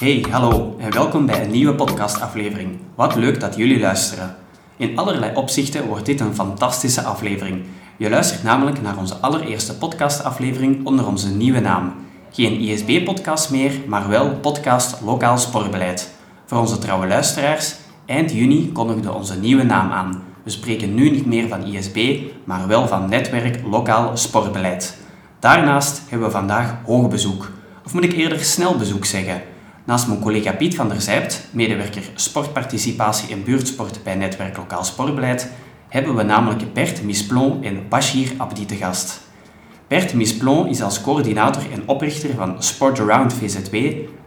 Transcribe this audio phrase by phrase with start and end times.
[0.00, 2.78] Hey, hallo en welkom bij een nieuwe podcastaflevering.
[2.94, 4.36] Wat leuk dat jullie luisteren.
[4.76, 7.64] In allerlei opzichten wordt dit een fantastische aflevering.
[7.96, 11.94] Je luistert namelijk naar onze allereerste podcastaflevering onder onze nieuwe naam.
[12.30, 16.14] Geen ISB-podcast meer, maar wel podcast Lokaal Sportbeleid.
[16.46, 17.74] Voor onze trouwe luisteraars,
[18.06, 20.22] eind juni kondigde onze nieuwe naam aan.
[20.42, 24.98] We spreken nu niet meer van ISB, maar wel van Netwerk Lokaal Sportbeleid.
[25.38, 27.50] Daarnaast hebben we vandaag hoog bezoek.
[27.84, 29.42] Of moet ik eerder snel bezoek zeggen?
[29.86, 35.50] Naast mijn collega Piet van der Zijpt, medewerker sportparticipatie en buurtsport bij Netwerk Lokaal Sportbeleid,
[35.88, 39.20] hebben we namelijk Bert Misplon en Bashir Abdi te gast.
[39.88, 43.76] Bert Misplon is als coördinator en oprichter van Sport Around VZW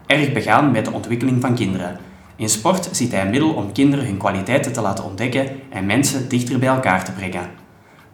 [0.06, 2.00] erg begaan met de ontwikkeling van kinderen.
[2.36, 6.30] In sport ziet hij een middel om kinderen hun kwaliteiten te laten ontdekken en mensen
[6.30, 7.50] dichter bij elkaar te brengen.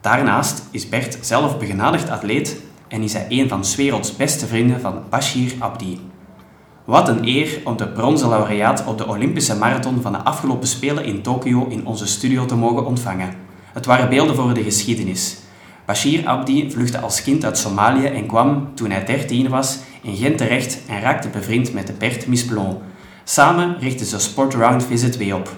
[0.02, 4.82] Daarnaast is Bert zelf begenadigd atleet en is hij een van 's werelds beste vrienden
[4.82, 6.14] van Bashir Abdi.
[6.86, 11.06] Wat een eer om de bronzen laureaat op de Olympische marathon van de afgelopen Spelen
[11.06, 13.34] in Tokio in onze studio te mogen ontvangen.
[13.74, 15.38] Het waren beelden voor de geschiedenis.
[15.86, 20.38] Bashir Abdi vluchtte als kind uit Somalië en kwam, toen hij 13 was, in Gent
[20.38, 22.78] terecht en raakte bevriend met de Bert Misplon.
[23.24, 25.54] Samen richtten ze Sport Around VZW op.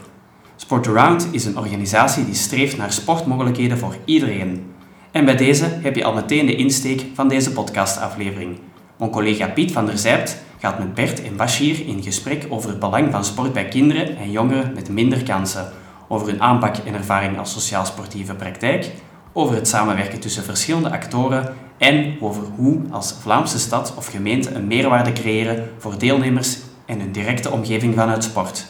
[0.56, 4.72] Sport Around is een organisatie die streeft naar sportmogelijkheden voor iedereen.
[5.12, 8.60] En bij deze heb je al meteen de insteek van deze podcastaflevering.
[8.98, 12.80] Mijn collega Piet van der Zijpt gaat met Bert en Bashir in gesprek over het
[12.80, 15.72] belang van sport bij kinderen en jongeren met minder kansen,
[16.08, 18.92] over hun aanpak en ervaring als sociaal-sportieve praktijk,
[19.34, 24.68] over het samenwerken tussen verschillende actoren en over hoe als Vlaamse stad of gemeente een
[24.68, 28.66] meerwaarde creëren voor deelnemers en hun directe omgeving vanuit sport.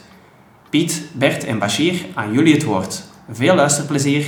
[0.69, 3.03] Piet, Bert en Bashir, aan jullie het woord.
[3.29, 4.25] Veel luisterplezier!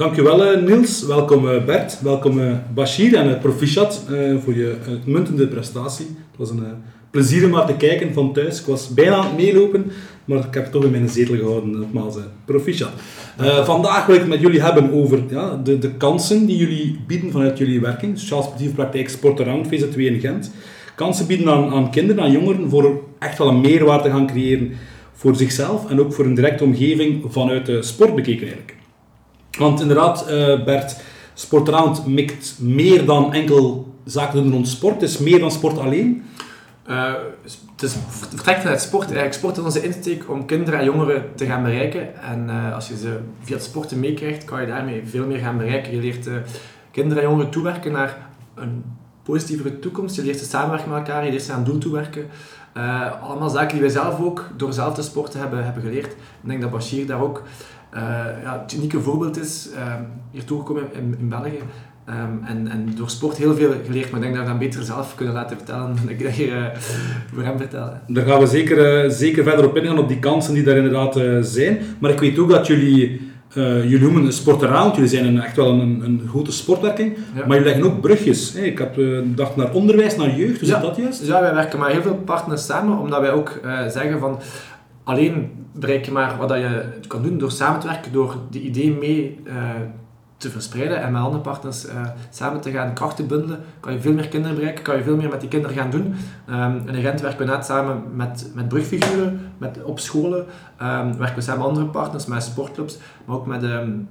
[0.00, 4.04] Dankjewel uh, Niels, welkom uh, Bert, welkom uh, Bashir en proficiat
[4.44, 6.06] voor je uitmuntende prestatie.
[6.06, 6.64] Het was een
[7.10, 8.60] plezier om maar te kijken van thuis.
[8.60, 9.92] Ik was bijna aan het meelopen,
[10.24, 11.70] maar ik heb het toch in mijn zetel gehouden.
[11.70, 12.90] Nogmaals, proficiat.
[13.64, 17.30] vandaag wil ik het met jullie hebben over ja, de, de kansen die jullie bieden
[17.30, 18.18] vanuit jullie werking.
[18.18, 20.50] Sociaal sportieve praktijk Sport Around, VZ2 in Gent.
[20.94, 24.72] Kansen bieden aan, aan kinderen, aan jongeren, voor echt wel een meerwaarde te gaan creëren
[25.12, 28.78] voor zichzelf en ook voor een directe omgeving vanuit de sport bekeken eigenlijk.
[29.58, 30.96] Want inderdaad, uh, Bert,
[31.34, 35.00] Sportaround mikt meer dan enkel zaken rond sport.
[35.00, 36.24] Het is meer dan sport alleen.
[36.88, 37.12] Uh,
[37.72, 39.04] het, is, vertrekt vanuit sport.
[39.04, 42.22] Eigenlijk sport is onze insteek om kinderen en jongeren te gaan bereiken.
[42.22, 45.58] En uh, als je ze via het sporten meekrijgt, kan je daarmee veel meer gaan
[45.58, 45.94] bereiken.
[45.94, 46.28] Je leert
[46.90, 48.84] kinderen en jongeren toewerken naar een
[49.22, 50.16] positievere toekomst.
[50.16, 52.26] Je leert ze samenwerken met elkaar, je leert ze aan doel toewerken.
[53.22, 56.12] allemaal zaken die wij zelf ook door zelf te sporten hebben, hebben geleerd.
[56.12, 57.42] Ik denk dat Bashir daar ook
[58.42, 61.60] ja, het unieke voorbeeld is, um, hier toegekomen in, in België.
[62.08, 64.82] Um, en, en door sport heel veel geleerd, maar ik denk dat we dat beter
[64.82, 66.64] zelf kunnen laten vertellen dan ik dat hier uh,
[67.34, 67.92] voor hem vertel.
[68.06, 71.16] Daar gaan we zeker, uh, zeker verder op ingaan, op die kansen die daar inderdaad
[71.16, 71.78] uh, zijn.
[71.98, 75.56] Maar ik weet ook dat jullie, jullie noemen een sport around, jullie zijn een, echt
[75.56, 77.46] wel een, een grote sportwerking, ja.
[77.46, 78.54] maar jullie leggen ook brugjes.
[78.54, 80.74] Ik heb gedacht naar onderwijs, naar jeugd, hoe ja.
[80.74, 81.26] zit dat juist?
[81.26, 84.38] Ja, wij werken met heel veel partners samen, omdat wij ook zeggen van
[85.10, 88.92] alleen bereik je maar wat je kan doen door samen te werken, door die idee
[88.92, 89.54] mee uh,
[90.36, 94.12] te verspreiden en met andere partners uh, samen te gaan krachten bundelen, kan je veel
[94.12, 96.14] meer kinderen bereiken, kan je veel meer met die kinderen gaan doen.
[96.50, 100.46] Um, in Gent werken we net samen met, met brugfiguren, met, op scholen,
[100.82, 104.08] um, werken we samen met andere partners, met sportclubs, maar ook met, um,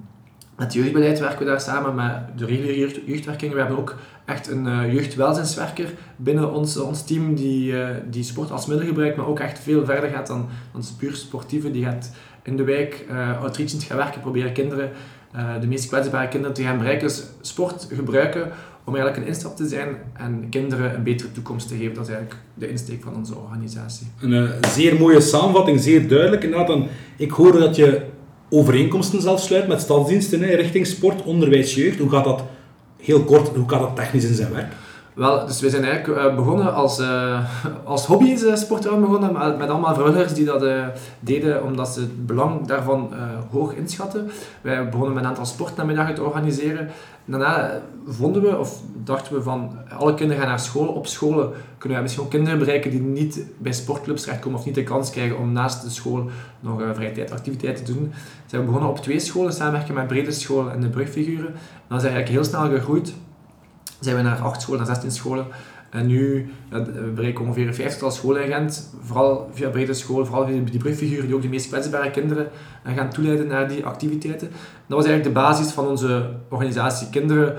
[0.60, 3.54] met jeugdbeleid werken we daar samen, met de reguliere jeugd, jeugdwerking.
[3.54, 8.52] We hebben ook echt een uh, jeugdwelzijnswerker binnen ons, ons team die, uh, die sport
[8.52, 11.72] als middel gebruikt, maar ook echt veel verder gaat dan, dan puur sportieve.
[11.72, 12.12] Die gaat
[12.44, 14.92] in de wijk uh, outreachend gaan werken, proberen kinderen,
[15.62, 17.08] de meest kwetsbare kinderen te gaan bereiken.
[17.08, 18.52] Dus sport gebruiken
[18.84, 21.94] om eigenlijk een instap te zijn en kinderen een betere toekomst te geven.
[21.94, 24.08] Dat is eigenlijk de insteek van onze organisatie.
[24.20, 26.44] Een zeer mooie samenvatting, zeer duidelijk.
[26.44, 26.88] Inderdaad, dan,
[27.18, 28.02] ik hoorde dat je
[28.50, 32.00] overeenkomsten zelf sluit met stadsdiensten hè, richting sport, onderwijs, jeugd.
[32.00, 32.44] Hoe gaat dat
[33.02, 34.74] heel kort, hoe gaat dat technisch in zijn werk?
[35.20, 37.40] Wel, dus we zijn eigenlijk uh, begonnen als, uh,
[37.84, 40.66] als hobby sporten begonnen, met, met allemaal vrijwilligers die dat
[41.20, 43.14] deden omdat ze het belang daarvan
[43.52, 44.32] hoog inschatten.
[44.62, 46.90] Wij begonnen met een aantal sportnamiddagen te organiseren.
[47.26, 50.88] Daarna vonden we, of dachten we van, alle kinderen gaan naar school.
[50.88, 54.76] Op scholen kunnen wij misschien ook kinderen bereiken die niet bij sportclubs terechtkomen of niet
[54.76, 56.30] de kans krijgen om naast de school
[56.60, 58.14] nog vrije tijd activiteiten te doen.
[58.46, 61.54] Zijn we begonnen op twee scholen, samenwerken met Brede School en de Brugfiguren.
[61.88, 63.14] Zijn we eigenlijk heel snel gegroeid
[64.00, 65.46] zijn we naar 8 scholen, naar 16 scholen.
[65.90, 70.48] En nu we bereiken ongeveer een vijftigtal scholen in Gent, vooral via brede scholen, vooral
[70.48, 72.48] via die brugfiguren die ook de meest kwetsbare kinderen
[72.84, 74.50] gaan toeleiden naar die activiteiten.
[74.88, 77.10] Dat was eigenlijk de basis van onze organisatie.
[77.10, 77.56] Kinderen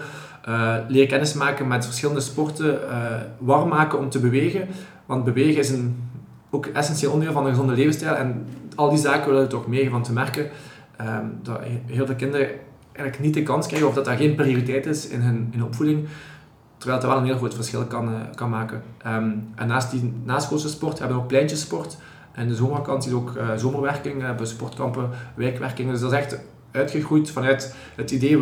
[0.49, 2.79] Uh, leren kennismaken met verschillende sporten,
[3.39, 4.69] warm maken om te bewegen.
[5.07, 6.11] Want bewegen is een
[6.51, 8.15] ook essentieel onderdeel van een gezonde levensstijl.
[8.15, 10.51] En al die zaken willen we toch meer van te merken
[10.97, 12.49] ehm, dat heel veel kinderen
[13.00, 16.08] eigenlijk niet de kans krijgen of dat dat geen prioriteit is in hun, in opvoeding.
[16.76, 18.82] Terwijl het wel een heel groot verschil kan, uh, kan maken.
[19.06, 21.97] Um, en naast die naschoolse sport hebben we ook pleintjessport.
[22.32, 25.91] En de zomervakantie is ook uh, zomerwerking, uh, sportkampen, wijkwerking.
[25.91, 26.38] Dus dat is echt
[26.70, 28.38] uitgegroeid vanuit het idee,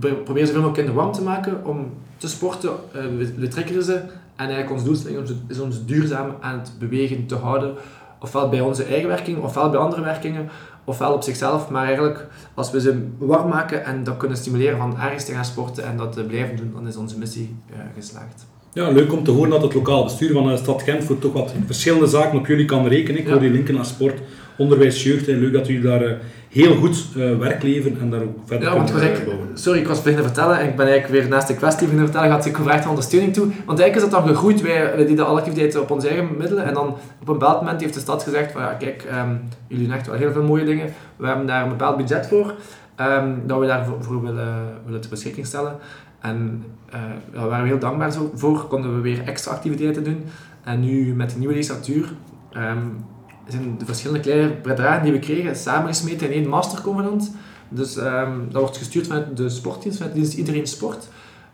[0.00, 2.70] we proberen zoveel mogelijk kinderen warm te maken om te sporten.
[2.92, 3.94] we, we trekken ze
[4.36, 7.74] en eigenlijk ons doelstelling is ons duurzaam aan het bewegen te houden.
[8.22, 10.48] Ofwel bij onze eigen werking, ofwel bij andere werkingen,
[10.84, 11.70] ofwel op zichzelf.
[11.70, 15.44] Maar eigenlijk, als we ze warm maken en dat kunnen stimuleren van ergens te gaan
[15.44, 18.46] sporten en dat te blijven doen, dan is onze missie uh, geslaagd.
[18.72, 21.32] Ja, leuk om te horen dat het lokaal bestuur van de stad Gent voor toch
[21.32, 23.20] wat verschillende zaken op jullie kan rekenen.
[23.20, 24.18] Ik hoor je linken naar sport,
[24.58, 25.28] onderwijs, jeugd.
[25.28, 26.12] En leuk dat jullie daar uh,
[26.52, 29.48] heel goed uh, werk leveren en daar ook verder ja, want uitbouwen.
[29.54, 32.30] Sorry, ik was beginnen vertellen en ik ben eigenlijk weer naast de kwestie beginnen vertellen,
[32.30, 33.44] gaat ik gevraagd ondersteuning toe.
[33.44, 36.64] Want eigenlijk is dat dan gegroeid, wij, wij deden alle activiteiten op onze eigen middelen
[36.64, 39.86] en dan op een bepaald moment heeft de stad gezegd van ja, kijk, um, jullie
[39.86, 42.54] doen echt wel heel veel mooie dingen, we hebben daar een bepaald budget voor,
[43.00, 45.76] um, dat we daarvoor willen, willen ter beschikking stellen.
[46.20, 46.64] En
[46.94, 47.00] uh,
[47.32, 50.24] daar waren we heel dankbaar voor, konden we weer extra activiteiten doen.
[50.64, 52.12] En nu met de nieuwe legislatuur
[52.56, 53.04] um,
[53.48, 57.32] zijn de verschillende kleine bedragen die we kregen samengesmeten in één mastercovenant.
[57.68, 61.08] Dus um, dat wordt gestuurd vanuit de sportdienst, vanuit de dienst Iedereen Sport.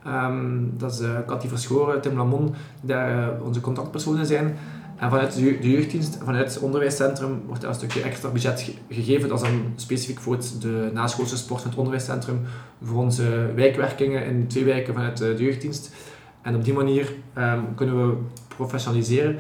[0.07, 4.57] Um, dat is uh, Cathy Verschoren, Tim Lamon, die uh, onze contactpersonen zijn.
[4.97, 9.29] En vanuit de, jeugddienst, vanuit het onderwijscentrum, wordt daar een stukje extra budget gegeven.
[9.29, 12.41] Dat is dan specifiek voor het, de naschoolse sport van het onderwijscentrum,
[12.83, 15.95] voor onze wijkwerkingen in twee wijken vanuit de jeugddienst.
[16.43, 18.17] En op die manier um, kunnen we
[18.57, 19.39] professionaliseren.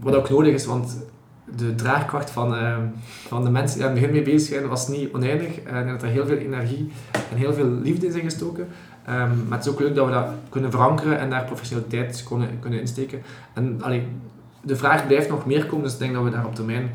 [0.00, 0.96] Wat ook nodig is, want
[1.56, 2.76] de draagkracht van, uh,
[3.26, 5.48] van de mensen die aan het begin mee bezig zijn was niet oneindig.
[5.48, 6.92] Ik denk dat er heel veel energie
[7.30, 8.68] en heel veel liefde in zijn gestoken.
[9.08, 12.48] Um, maar het is ook leuk dat we dat kunnen verankeren en daar professionaliteit kunnen,
[12.60, 13.22] kunnen insteken.
[13.54, 14.06] En allee,
[14.60, 16.90] de vraag blijft nog meer komen, dus ik denk dat we daar op termijn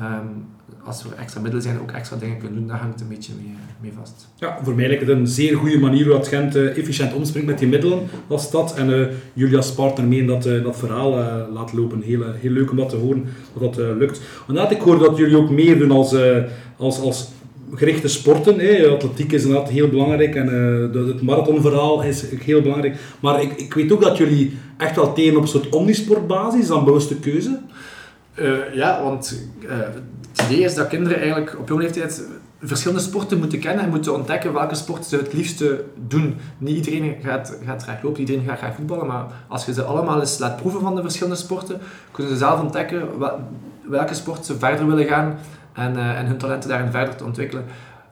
[0.00, 0.46] um,
[0.86, 3.54] als er extra middelen zijn, ook extra dingen kunnen doen, daar hangt een beetje mee,
[3.80, 4.28] mee vast.
[4.36, 7.48] Ja, voor mij lijkt het een zeer goede manier hoe dat Gent uh, efficiënt omspringt
[7.48, 7.98] met die middelen
[8.28, 8.74] als stad.
[8.74, 11.10] En uh, jullie als partner mee in dat, uh, dat verhaal
[11.52, 12.02] laat lopen.
[12.02, 13.24] Heel, heel leuk om dat te horen,
[13.58, 14.20] dat dat lukt.
[14.48, 16.14] Inderdaad, ik hoor dat jullie ook meer doen als,
[16.76, 17.28] als, als
[17.74, 18.58] gerichte sporten.
[18.58, 18.88] Hè.
[18.88, 20.46] Atletiek is inderdaad heel belangrijk en
[20.92, 22.96] het marathonverhaal is heel belangrijk.
[23.20, 26.84] Maar ik, ik weet ook dat jullie echt wel tegen op een soort omnisportbasis, dan
[26.84, 27.58] bewuste keuze.
[28.74, 29.38] ja, want
[30.36, 32.22] het idee is dat kinderen eigenlijk op jonge leeftijd
[32.62, 36.36] verschillende sporten moeten kennen en moeten ontdekken welke sport ze het liefste doen.
[36.58, 40.20] Niet iedereen gaat, gaat graag lopen, iedereen gaat graag voetballen, maar als je ze allemaal
[40.20, 41.80] eens laat proeven van de verschillende sporten,
[42.10, 43.08] kunnen ze zelf ontdekken
[43.88, 45.38] welke sport ze verder willen gaan
[45.72, 47.64] en, uh, en hun talenten daarin verder te ontwikkelen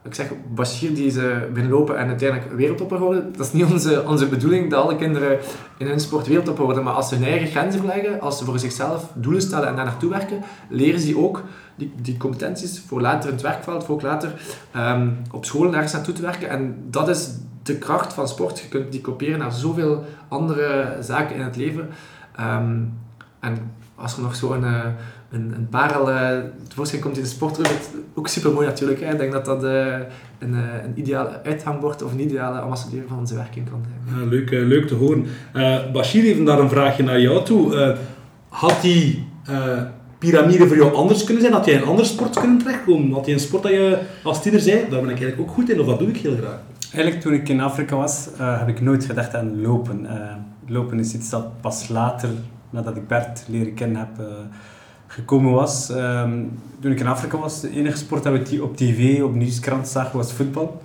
[0.05, 4.27] ik zeg, Bashir die ze binnenlopen en uiteindelijk wereldtopper worden, dat is niet onze, onze
[4.27, 5.39] bedoeling dat alle kinderen
[5.77, 6.83] in hun sport wereldtopper worden.
[6.83, 9.85] Maar als ze hun eigen grenzen verleggen, als ze voor zichzelf doelen stellen en daar
[9.85, 11.43] naartoe werken, leren ze ook
[11.75, 14.33] die, die competenties voor later in het werkveld, voor ook later
[14.75, 16.49] um, op school ergens naartoe te werken.
[16.49, 17.29] En dat is
[17.63, 18.59] de kracht van sport.
[18.59, 21.89] Je kunt die kopiëren naar zoveel andere zaken in het leven.
[22.39, 22.93] Um,
[23.39, 24.85] en als er nog zo'n uh,
[25.31, 26.29] een, een parel uh,
[26.67, 27.67] tevoorschijn komt in de sport, is
[28.13, 29.01] ook super mooi natuurlijk.
[29.01, 29.11] Hè.
[29.11, 29.85] Ik denk dat dat uh,
[30.39, 34.19] een, een ideale uithangbord of een ideale ambassadeur van onze werking kan zijn.
[34.19, 35.25] Ja, leuk, leuk te horen.
[35.93, 37.95] Bashir, even daar een vraagje naar jou toe.
[38.49, 39.27] had die
[40.17, 41.53] piramide voor jou anders kunnen zijn?
[41.53, 43.11] Had jij een andere sport kunnen terechtkomen?
[43.11, 45.69] Had je een sport dat je als tiener zei, daar ben ik eigenlijk ook goed
[45.69, 46.59] in, of dat doe ik heel graag?
[46.93, 50.07] Eigenlijk toen ik in Afrika was, heb ik nooit gedacht aan lopen.
[50.67, 52.29] lopen is iets dat pas later
[52.75, 54.25] nadat ik Bert leren kennen heb, uh,
[55.15, 55.89] gekomen was.
[55.89, 59.87] Um, toen ik in Afrika was, de enige sport dat we op tv, op nieuwskrant
[59.87, 60.81] zagen, was voetbal.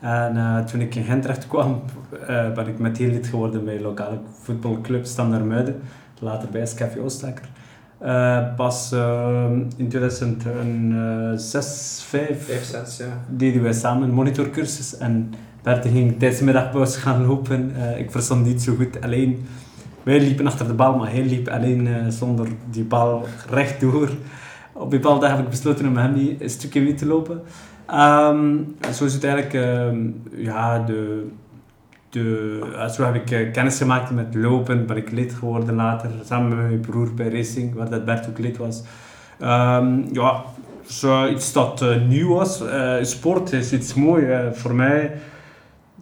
[0.00, 1.82] En uh, toen ik in Gent terecht kwam,
[2.20, 5.80] uh, ben ik meteen lid geworden bij de lokale voetbalclub Standaard Muiden.
[6.18, 7.48] Later bij SKV Oostakker.
[8.56, 8.92] pas
[9.76, 13.04] in 2006, 5, 5 6, ja.
[13.28, 14.96] deden wij samen een monitorcursus.
[14.96, 17.72] En Bert ging tijdens de middagpauze gaan lopen.
[17.96, 19.00] ik verstond niet zo goed.
[19.00, 19.46] Alleen
[20.04, 24.08] wij liepen achter de bal, maar hij liep alleen uh, zonder die bal rechtdoor.
[24.72, 27.42] Op een bepaalde dag heb ik besloten om hem een stukje mee te lopen.
[27.92, 31.26] Um, zo is het eigenlijk, uh, ja, de,
[32.10, 36.48] de, zo heb ik uh, kennis gemaakt met lopen, ben ik lid geworden later, samen
[36.48, 38.82] met mijn broer bij Racing, waar dat Bert ook lid was.
[39.42, 40.42] Um, ja,
[40.86, 42.62] zo iets dat nieuw was.
[43.02, 45.12] sport is iets moois voor mij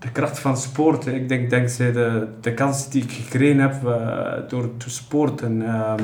[0.02, 1.06] de kracht van sport.
[1.06, 5.60] Ik denk dankzij de, de kans die ik gekregen heb uh, door te sporten.
[5.60, 5.94] Uh,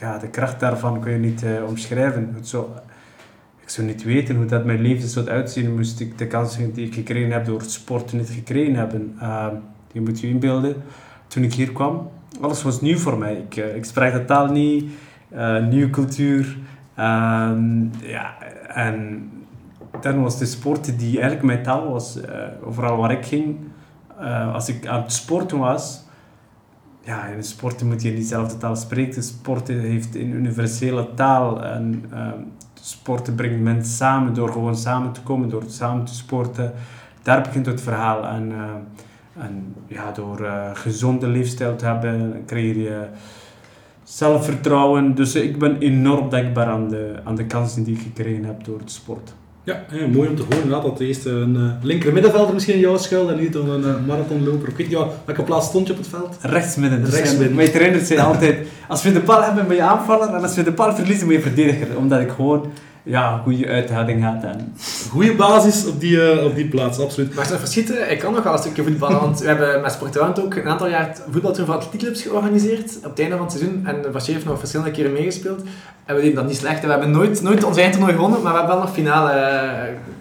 [0.00, 2.36] ja, de kracht daarvan kun je niet uh, omschrijven.
[2.42, 2.74] Zo,
[3.62, 6.86] ik zou niet weten hoe dat mijn leven zou uitzien moest ik de kansen die
[6.86, 9.16] ik gekregen heb door sport niet gekregen hebben.
[9.22, 9.46] Uh,
[9.92, 10.82] je moet je inbeelden,
[11.26, 13.34] toen ik hier kwam, alles was nieuw voor mij.
[13.34, 14.84] Ik, uh, ik sprak de taal niet,
[15.68, 16.56] nieuwe cultuur.
[16.94, 18.34] Ehm, ja,
[18.68, 19.30] en
[20.00, 22.16] dan was de sport die eigenlijk mijn taal was.
[22.16, 22.24] Uh,
[22.64, 23.56] overal waar ik ging,
[24.52, 26.04] als ik aan het sporten was,
[27.04, 29.22] ja, in sporten moet je niet dezelfde taal spreken.
[29.22, 32.38] Sporten heeft een universele taal en ehm,
[32.74, 36.72] sporten brengt mensen samen door gewoon samen te komen, door samen te sporten.
[37.22, 38.26] Daar begint het verhaal.
[38.26, 43.06] En, uh, en ja, door uh, gezonde leefstijl te hebben, creëer je
[44.02, 45.14] zelfvertrouwen.
[45.14, 48.78] Dus ik ben enorm dankbaar aan de, aan de kansen die ik gekregen heb door
[48.78, 49.34] het sport.
[49.64, 52.96] Ja, mooi om te horen inderdaad dat eerst een uh, linker middenvelder misschien in jouw
[52.96, 54.68] schuil en niet een uh, marathonloper.
[54.68, 56.36] Ik weet niet, welke plaats stond je op het veld?
[56.40, 57.04] Rechtsmidden.
[57.04, 57.56] Dus Rechtsmidden.
[57.56, 60.62] Mijn trainers zijn altijd, als we de bal hebben ben je aanvaller en als we
[60.62, 61.96] de bal verliezen moet je verdediger.
[61.96, 62.72] Omdat ik gewoon
[63.06, 64.42] ja, goede uithouding had.
[64.42, 64.74] En...
[65.10, 67.34] Goede basis op die, uh, op die plaats, absoluut.
[67.34, 70.40] Maar als verschieten, ik kan nog wel een stukje voetballen, want we hebben met Sportwand
[70.40, 73.86] ook een aantal jaar voetbaltour van atletiekclubs georganiseerd op het einde van het seizoen.
[73.86, 75.62] En Bashir heeft nog verschillende keren meegespeeld.
[76.04, 76.80] En we deden dat niet slecht.
[76.84, 79.32] We hebben nooit, nooit ons eigen toernooi gewonnen, maar we hebben wel nog finale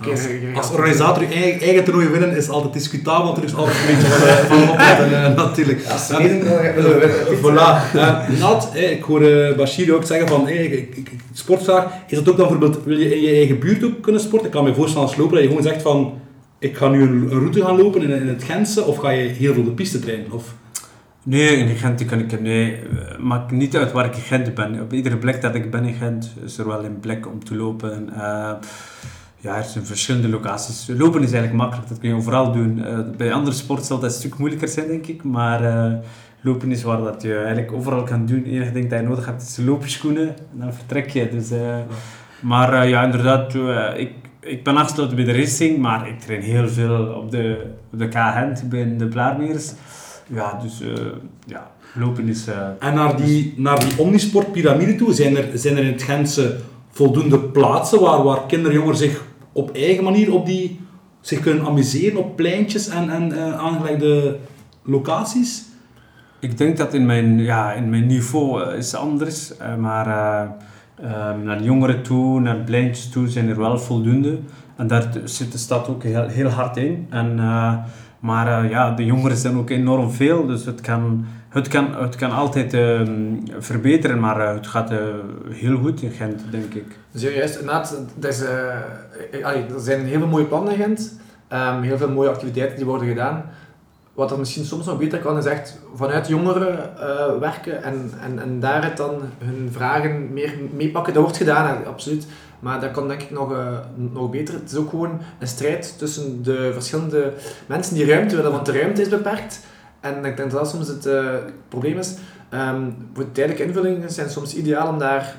[0.01, 0.21] uh, Als,
[0.55, 3.95] als organisator je eigen, eigen toernooi winnen is altijd discutabel, want er is altijd een
[3.95, 5.81] beetje van, uh, van opletten uh, natuurlijk.
[5.91, 6.11] Als.
[7.43, 7.97] Voilà.
[8.39, 9.21] Nat, ik hoor
[9.57, 12.47] Bashir ook zeggen van, hey, ik, ik, sportvraag, is dat ook dan
[12.83, 14.47] wil je in je eigen buurt ook kunnen sporten?
[14.47, 16.13] Ik kan me voorstellen als loper dat je gewoon zegt van,
[16.59, 19.53] ik ga nu een, route gaan lopen in, in het Gentse, of ga je heel
[19.53, 20.31] veel de piste trainen?
[20.31, 20.55] Of...
[21.23, 22.79] Nee, in Gent kan ik nee,
[23.19, 24.81] maakt niet uit waar ik in Gent ben.
[24.81, 27.55] Op iedere plek dat ik ben in Gent is er wel een plek om te
[27.55, 28.09] lopen.
[28.09, 28.51] Uh,
[29.37, 30.87] ja, er zijn verschillende locaties.
[30.87, 32.77] Lopen is eigenlijk makkelijk, dat kun je overal doen.
[32.77, 35.23] Uh, bij andere sporten zal dat een stuk moeilijker zijn, denk ik.
[35.23, 35.93] Maar uh,
[36.41, 38.37] lopen is waar dat je eigenlijk overal kan doen.
[38.37, 41.29] Het enige ding dat je nodig hebt is loopschoenen en dan vertrek je.
[41.29, 41.49] Dus,
[42.43, 43.55] maar ja, inderdaad,
[43.97, 47.99] ik, ik ben afgesloten bij de racing, maar ik train heel veel op de, op
[47.99, 49.71] de K-Gent, bij de Blaarmeers.
[50.27, 50.93] Ja, dus uh,
[51.45, 52.47] ja, lopen is...
[52.47, 56.57] Uh, en naar die, naar die omnisportpyramide toe, zijn er, zijn er in het Gentse
[56.91, 60.79] voldoende plaatsen waar, waar kinderjongeren zich op eigen manier op die,
[61.21, 64.37] zich kunnen amuseren op pleintjes en, en uh, aangelegde
[64.83, 65.63] locaties?
[66.39, 70.07] Ik denk dat in mijn, ja, in mijn niveau is anders, maar
[71.43, 74.39] naar de jongeren toe, naar de pleintjes toe zijn er wel voldoende.
[74.75, 77.07] En daar zit de stad ook heel, hard in.
[77.09, 77.39] En,
[78.23, 82.15] maar uh, ja, de jongeren zijn ook enorm veel, dus het kan, het kan, het
[82.15, 83.01] kan altijd uh,
[83.57, 84.93] verbeteren, maar uh, het gaat
[85.49, 86.97] heel goed in Gent, denk ik.
[87.15, 91.19] Serieus, inderdaad, is, er zijn heel veel mooie plannen in Gent,
[91.53, 93.45] um, heel veel mooie activiteiten die worden gedaan.
[94.13, 96.89] Wat er misschien soms nog beter kan, is echt vanuit jongeren
[97.39, 101.13] werken en, en, en daar het dan hun vragen meer meepakken.
[101.13, 102.27] Dat wordt gedaan, absoluut.
[102.59, 104.53] Maar dat kan denk ik nog, uh, nog beter.
[104.53, 107.33] Het is ook gewoon een strijd tussen de verschillende
[107.65, 109.59] mensen die ruimte willen, want de ruimte is beperkt.
[109.99, 111.35] En ik denk dat dat soms het uh,
[111.67, 112.15] probleem is.
[112.53, 115.35] Um, voor tijdelijke invullingen zijn soms ideaal om daar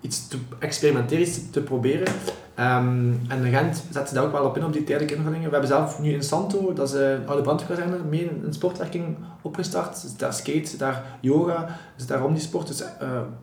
[0.00, 2.06] iets te experimenteren, iets te proberen.
[2.60, 5.46] Um, en de Gent zet ze daar ook wel op in, op die tijdelijke invullingen.
[5.46, 10.02] We hebben zelf nu in Santo, dat is een oude brandweerkazerne, mee een sportwerking opgestart.
[10.02, 12.86] Dus daar skate, daar yoga, dus daar omnisport, dus uh,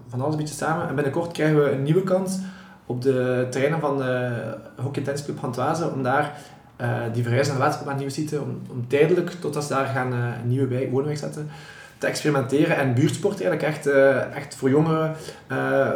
[0.08, 0.88] van alles een beetje samen.
[0.88, 2.38] En binnenkort krijgen we een nieuwe kans
[2.86, 4.32] op de terreinen van de
[4.75, 6.38] Hockey Tennis Club Hantoise, om daar
[6.82, 10.48] uh, die verhuizen naar de nieuwe site, om, om tijdelijk, totdat ze daar gaan een
[10.48, 11.50] nieuwe bij, woonweg zetten,
[11.98, 13.88] te experimenteren en buurtsport eigenlijk echt,
[14.34, 15.15] echt voor jongeren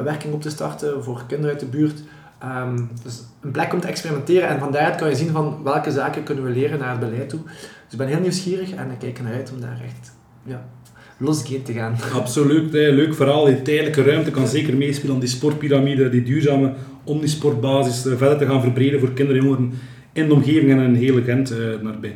[0.03, 2.01] werking op te starten, voor kinderen uit de buurt.
[2.43, 5.91] Um, dus een plek om te experimenteren en van daaruit kan je zien van welke
[5.91, 7.39] zaken kunnen we leren naar het beleid toe.
[7.43, 10.11] Dus ik ben heel nieuwsgierig en ik kijk ernaar uit om daar echt
[10.43, 10.65] ja,
[11.17, 11.95] los te gaan.
[12.13, 13.45] Absoluut, leuk verhaal.
[13.45, 18.45] Die tijdelijke ruimte kan zeker meespelen om die sportpyramide, die duurzame omnisportbasis uh, verder te
[18.45, 19.73] gaan verbreden voor kinderen en jongeren
[20.13, 22.09] in de omgeving en in hele Gent uh.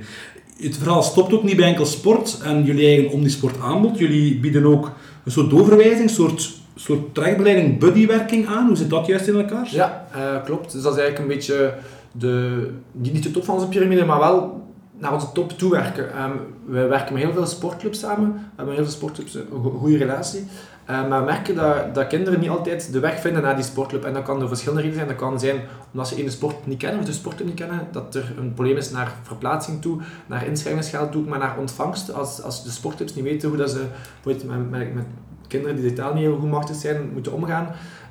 [0.58, 3.98] Het verhaal stopt ook niet bij enkel sport en jullie eigen omnisport aanbod.
[3.98, 4.92] Jullie bieden ook
[5.24, 8.68] een soort doorverwijzing, een soort, soort trackbegeleiding, buddywerking aan.
[8.68, 9.68] Hoe zit dat juist in elkaar?
[9.70, 10.72] Ja, uh, klopt.
[10.72, 11.74] Dus dat is eigenlijk een beetje
[12.12, 14.62] de, niet de top van onze piramide, maar wel
[14.98, 16.24] naar onze top toewerken.
[16.24, 16.32] Um,
[16.66, 18.34] we werken met heel veel sportclubs samen.
[18.34, 20.46] We hebben heel veel sportclubs een goede relatie.
[20.90, 24.04] Uh, maar we merken dat, dat kinderen niet altijd de weg vinden naar die sportclub.
[24.04, 25.18] En dat kan door verschillende redenen zijn.
[25.18, 25.62] Dat kan zijn
[25.92, 27.88] omdat ze ene sport niet kennen of de sportclub niet kennen.
[27.92, 32.14] Dat er een probleem is naar verplaatsing toe, naar inschrijvingsgeld toe, maar naar ontvangst.
[32.14, 33.84] Als, als de sportclubs niet weten hoe dat ze
[34.26, 35.06] met, met, met
[35.52, 37.68] kinderen die de taal niet heel goed machtig zijn, moeten omgaan,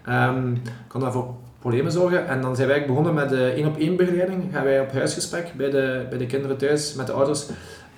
[0.09, 2.27] um, kan dat voor problemen zorgen.
[2.29, 4.43] En dan zijn wij begonnen met de één op één begeleiding.
[4.53, 7.47] Gaan wij op huisgesprek bij de, bij de kinderen thuis met de ouders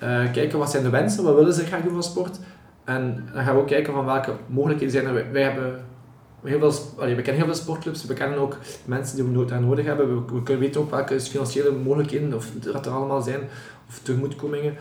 [0.03, 2.39] uh, kijken wat zijn de wensen, wat willen ze graag doen van sport.
[2.83, 5.31] En dan gaan we ook kijken van welke mogelijkheden zijn er.
[5.31, 5.85] Wij hebben
[6.43, 9.85] heel veel, we kennen heel veel sportclubs, we kennen ook mensen die we daar nodig
[9.85, 10.25] hebben.
[10.25, 13.39] We, kunnen weten ook welke financiële mogelijkheden of dat er allemaal zijn,
[13.89, 14.71] of tegemoetkomingen.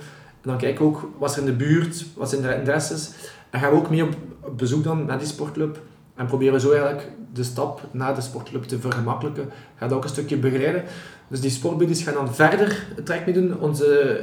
[0.43, 3.11] En dan kijken we ook wat er in de buurt, wat zijn de interesses.
[3.51, 4.15] En gaan we ook mee op
[4.57, 5.81] bezoek dan naar die sportclub.
[6.15, 9.51] En proberen zo eigenlijk de stap naar de sportclub te vergemakkelijken.
[9.77, 10.83] Gaan dat ook een stukje begeleiden.
[11.29, 13.61] Dus die sportbuddies gaan dan verder het traject mee doen.
[13.61, 14.21] Onze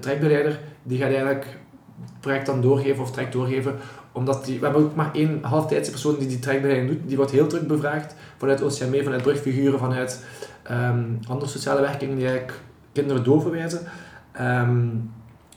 [0.00, 1.44] trajectbegeleider die gaat eigenlijk
[2.00, 3.74] het project dan doorgeven of traject doorgeven.
[4.12, 7.08] Omdat die, we hebben ook maar één halftijdse persoon die die trajectbegeleiding doet.
[7.08, 10.24] Die wordt heel druk bevraagd vanuit OCME, vanuit brugfiguren, vanuit
[10.62, 12.60] ehm, andere sociale werkingen die eigenlijk
[12.92, 13.80] kinderen doorverwijzen.
[14.32, 14.86] Ehm,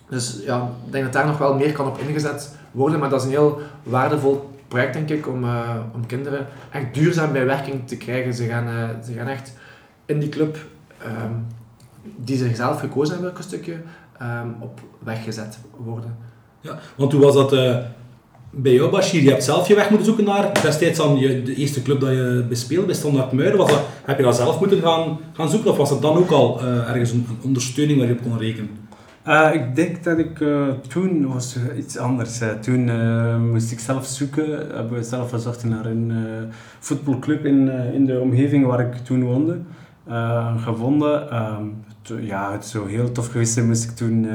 [0.09, 2.99] dus ja, ik denk dat daar nog wel meer kan op ingezet worden.
[2.99, 7.31] Maar dat is een heel waardevol project, denk ik, om, eh, om kinderen echt duurzaam
[7.31, 8.33] bij werking te krijgen.
[8.33, 9.53] Ze gaan, eh, ze gaan echt
[10.05, 10.57] in die club
[10.97, 11.31] ehm,
[12.15, 13.75] die ze zelf gekozen hebben, ook een stukje,
[14.19, 16.17] ehm, op weg gezet worden.
[16.61, 17.77] Ja, want hoe was dat eh,
[18.49, 19.23] bij jou, Bashir?
[19.23, 22.09] Je hebt zelf je weg moeten zoeken naar destijds aan je, de eerste club dat
[22.09, 23.57] je bespeelde, bij Standaard Muiden.
[23.57, 26.31] Was dat, heb je dat zelf moeten gaan, gaan zoeken of was het dan ook
[26.31, 28.69] al ergens een, een ondersteuning waar je op kon rekenen?
[29.25, 32.41] Eh, ik denk dat ik eh, toen was iets anders.
[32.41, 32.49] eh.
[32.49, 34.49] toen eh, moest ik zelf zoeken.
[34.75, 36.13] Hebben we zelf gezocht naar een
[36.79, 39.59] voetbalclub in, in de omgeving waar ik toen woonde.
[40.57, 41.29] gevonden.
[41.31, 41.63] Ehm,
[42.21, 44.27] ja, het zou heel tof geweest moest ik toen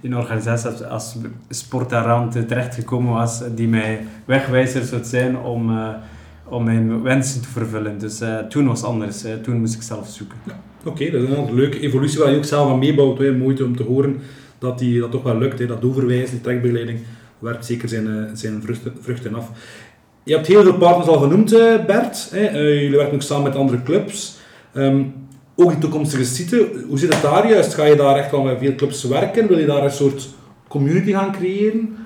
[0.00, 1.16] in een organisatie als, als
[1.48, 5.78] Sport Rand terechtgekomen was die mij wegwijzer zou zijn om,
[6.44, 7.98] om mijn wensen te vervullen.
[7.98, 9.24] Dus toen was het anders.
[9.42, 10.36] toen moest ik zelf zoeken.
[10.84, 13.18] Oké, dat is een leuke evolutie waar je ook zelf aan meebouwt.
[13.18, 13.32] Hè.
[13.32, 14.20] Mooi om te horen
[14.58, 15.58] dat die, dat toch wel lukt.
[15.58, 15.66] Hè.
[15.66, 16.98] Dat overwijzen, die trekbegeleiding,
[17.38, 18.62] werpt zeker zijn, eh, zijn
[19.00, 19.50] vruchten, af.
[20.22, 22.28] Je hebt heel veel partners al genoemd, eh, Bert.
[22.30, 22.46] Hè.
[22.46, 24.36] Eh, jullie werken ook samen met andere clubs.
[24.72, 25.02] Ehm,
[25.56, 27.74] ook in toekomstige site, hoe zit het daar juist?
[27.74, 29.48] Ga je daar echt al met veel clubs werken?
[29.48, 30.28] Wil je daar een soort
[30.68, 31.96] community gaan creëren?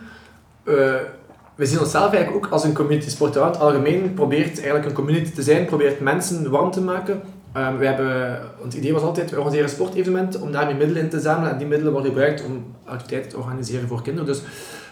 [1.55, 3.37] We zien onszelf eigenlijk ook als een community sport.
[3.37, 7.23] In het algemeen probeert eigenlijk een community te zijn, probeert mensen warm te maken.
[7.57, 11.21] Ehm, we hebben, het idee was altijd, we organiseren sportevenementen om daarmee middelen in te
[11.21, 14.27] zamelen en die middelen worden gebruikt om activiteiten te organiseren voor kinderen.
[14.27, 14.43] Dus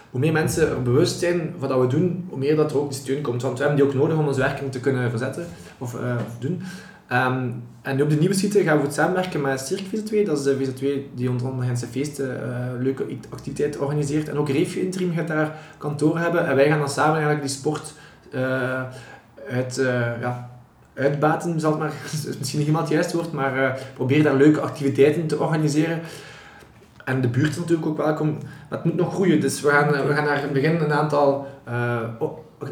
[0.09, 2.99] hoe meer mensen bewust zijn van wat we doen, hoe meer dat er ook die
[2.99, 3.41] steun komt.
[3.41, 5.45] Want we hebben die ook nodig om onze werking te kunnen verzetten
[5.77, 6.61] of, eh, doen.
[7.07, 7.49] Ehm,
[7.81, 10.23] en nu op de nieuwe site gaan we goed samenwerken met Cirque VZ2.
[10.23, 14.29] Dat is de VZ2 die onder andere Gentse feesten eh, leuke activiteiten organiseert.
[14.29, 16.47] En ook Refio Interim gaat daar kantoor hebben.
[16.47, 17.93] En wij gaan dan samen eigenlijk die sport
[18.31, 18.83] eh,
[19.49, 19.75] uit,
[20.21, 20.54] ja,
[20.95, 24.35] uitbaten, zal het maar, is misschien niet helemaal het juiste woord, maar eh probeer daar
[24.35, 25.99] leuke activiteiten te organiseren.
[27.05, 28.27] En de buurt is natuurlijk ook welkom.
[28.69, 30.93] Maar het moet nog groeien, dus we gaan, we gaan naar in het begin een
[30.93, 31.99] aantal eh,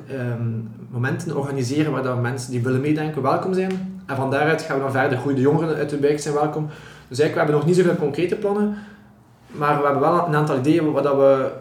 [0.07, 0.49] ehm,
[0.89, 4.01] momenten organiseren waar dan mensen die willen meedenken welkom zijn.
[4.05, 5.35] En van daaruit gaan we dan verder groeien.
[5.35, 6.67] De jongeren uit de wijk zijn welkom.
[7.07, 8.77] Dus eigenlijk, we hebben nog niet zoveel concrete plannen,
[9.51, 11.15] maar we hebben wel een aantal ideeën waar dat.
[11.15, 11.51] We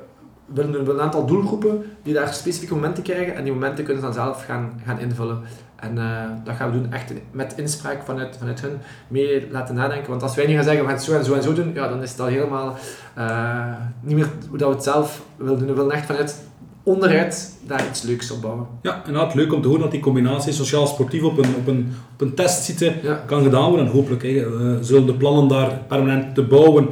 [0.47, 4.25] willen een aantal doelgroepen die daar specifieke momenten krijgen en die momenten kunnen ze dan
[4.25, 5.43] zelf gaan, gaan invullen.
[5.83, 6.05] En eh,
[6.45, 8.77] dat gaan we doen echt met inspraak vanuit, vanuit hun
[9.09, 10.11] mee laten nadenken.
[10.11, 11.71] Want als wij nu gaan zeggen, we gaan het zo en zo en zo doen,
[11.75, 12.77] ja, dan is het al helemaal
[13.15, 13.67] eh,
[14.01, 15.69] niet meer hoe dat we het zelf willen doen.
[15.69, 16.45] We willen echt vanuit
[16.83, 18.67] onderuit daar iets leuks op bouwen.
[18.83, 22.21] Ja, inderdaad, leuk om te horen dat die combinatie sociaal-sportief op een, op een, op
[22.21, 23.23] een testsite Ja.
[23.27, 23.87] kan gedaan worden.
[23.87, 26.89] En hopelijk hè, eh, zullen de plannen daar permanent te bouwen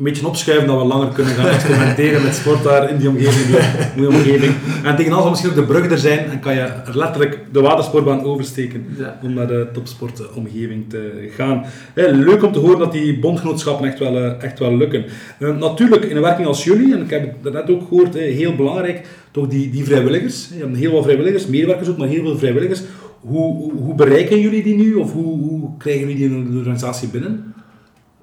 [0.00, 3.46] een beetje opschuiven dat we langer kunnen gaan experimenteren met sport daar in die omgeving,
[3.94, 4.52] die mooie omgeving.
[4.84, 7.38] En tegen dan zal misschien ook de brug er zijn en kan je er letterlijk
[7.52, 9.18] de watersportbaan oversteken Ja.
[9.22, 11.64] om naar de topsportomgeving te gaan.
[11.94, 15.04] Hè, leuk om te horen dat die bondgenootschappen echt wel, eh, echt wel lukken.
[15.38, 18.56] Eh, natuurlijk, in een werking als jullie, en ik heb het net ook gehoord, heel
[18.56, 20.48] belangrijk, toch die, die vrijwilligers.
[20.56, 22.82] Je hebt heel veel vrijwilligers, medewerkers ook, maar heel veel vrijwilligers.
[23.20, 26.58] Hoe, hoe, hoe bereiken jullie die nu, of hoe, hoe krijgen jullie die in de
[26.58, 27.54] organisatie binnen?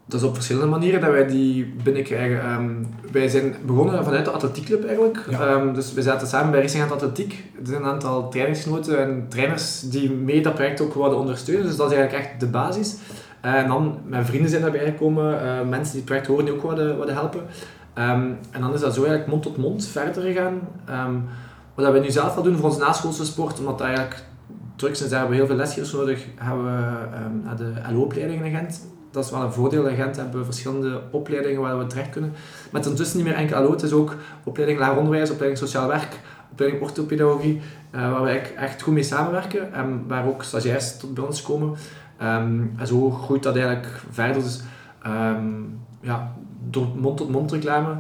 [0.08, 2.42] Dat is op verschillende manieren dat wij die binnenkrijgen.
[2.42, 2.72] Ehm,
[3.12, 5.26] wij zijn begonnen vanuit de atletiekclub eigenlijk.
[5.30, 5.40] Ja.
[5.40, 7.44] Ehm, dus we zaten samen bij Racing Hand Atletiek.
[7.60, 11.66] Er zijn een aantal trainingsgenoten en trainers die mee dat project ook wilden ondersteunen.
[11.66, 12.96] Dus dat is eigenlijk echt de basis.
[13.42, 16.62] En dan met vrienden zijn daarbij gekomen, eh, mensen die het project horen die ook
[16.62, 17.42] wilden, wilden helpen.
[17.94, 20.60] Ehm, en dan is dat zo eigenlijk mond tot mond verder gegaan.
[21.76, 24.24] Wat we nu zelf wel doen voor onze naschoolse sport, omdat dat eigenlijk
[24.76, 26.70] druk is en daar hebben we heel veel lesgevers nodig, gaan we
[27.44, 28.82] naar de LO-opleiding in Gent.
[29.12, 29.88] Dat is wel een voordeel.
[29.88, 32.30] In Gent hebben we verschillende opleidingen waar we terecht kunnen.
[32.30, 35.60] Maar het is ondertussen niet meer enkel LO, het is ook opleiding lager onderwijs, opleiding
[35.60, 36.20] sociaal werk,
[36.52, 41.24] opleiding orthopedagogie, eh, waar we echt goed mee samenwerken en waar ook stagiairs tot bij
[41.24, 41.76] ons komen.
[42.18, 44.44] Ehm, en zo groeit dat eigenlijk verder.
[44.44, 44.62] Dus
[45.02, 45.46] ehm,
[46.02, 46.34] ja,
[46.70, 47.96] door mond-tot-mond reclame.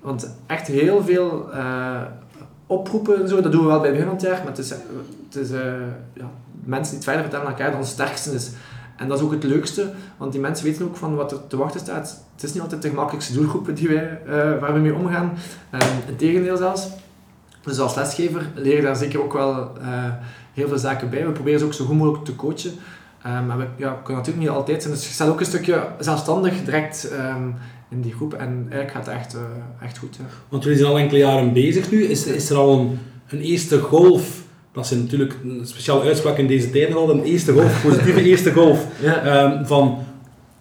[0.00, 2.02] Want echt heel veel eh,
[2.66, 4.58] oproepen en zo, dat doen we wel bij het begin van het jaar, maar het
[4.58, 5.60] is, het is eh,
[6.12, 6.30] ja,
[6.64, 8.50] mensen die het verder vertellen aan elkaar dat ons sterkste is.
[9.00, 11.56] En dat is ook het leukste, want die mensen weten ook van wat er te
[11.56, 12.24] wachten staat.
[12.34, 15.32] Het is niet altijd de gemakkelijkste doelgroepen die wij, eh, waar we mee omgaan.
[15.74, 16.88] Um, Integendeel zelfs.
[17.62, 19.88] Dus als lesgever leer je daar zeker ook wel eh,
[20.54, 21.26] heel veel zaken bij.
[21.26, 22.72] We proberen ze ook zo goed mogelijk te coachen.
[23.22, 24.94] Ehm, maar we ja, kunnen natuurlijk niet altijd zijn.
[24.94, 27.48] Dus je staat ook een stukje zelfstandig direct ehm,
[27.88, 28.34] in die groep.
[28.34, 29.40] En eigenlijk gaat het echt, eh,
[29.82, 30.18] echt goed.
[30.48, 32.04] Want jullie zijn al enkele jaren bezig nu.
[32.04, 34.48] Is, is er al een, een eerste golf?
[34.72, 37.10] Dat is natuurlijk een speciale uitspraak in deze tijd al.
[37.10, 38.86] Een eerste golf, positieve eerste golf.
[39.02, 39.22] Ja.
[39.22, 39.98] ehm, van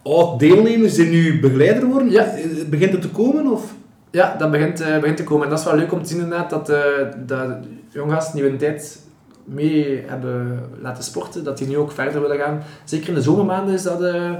[0.04, 2.12] oud-deelnemers die nu begeleider worden?
[2.12, 2.24] Ja.
[2.24, 3.48] Eh, Begint het te komen?
[3.52, 3.74] Of?
[4.12, 5.44] Ja, dat begint, eh, begint te komen.
[5.44, 6.78] En dat is wel leuk om te zien inderdaad, dat, uh,
[7.26, 7.48] dat
[7.90, 9.00] jonggasten die een tijd
[9.46, 12.62] mee hebben laten sporten, dat die nu ook verder willen gaan.
[12.84, 14.32] Zeker in de zomermaanden is dat uh,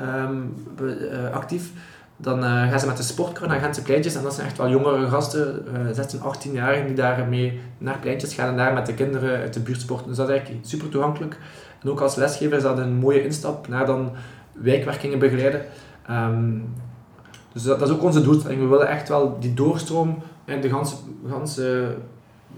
[0.00, 0.54] um,
[1.32, 1.70] actief.
[2.22, 4.68] Dan uh, gaan ze met de sportkar naar Gentse pleintjes en dat zijn echt wel
[4.68, 8.94] jongere gasten, 16, 18 jaar, die daar mee naar pleintjes gaan en daar met de
[8.94, 10.08] kinderen uit de buurt sporten.
[10.08, 11.38] Dus dat is eigenlijk super toegankelijk.
[11.82, 14.12] En ook als lesgever is dat een mooie instap naar dan
[14.52, 15.62] wijkwerkingen begeleiden.
[16.10, 16.74] Um,
[17.52, 18.60] dus dat, is ook onze doelstelling.
[18.60, 20.94] We willen echt wel die doorstroom in de ganse,
[21.28, 21.94] ganse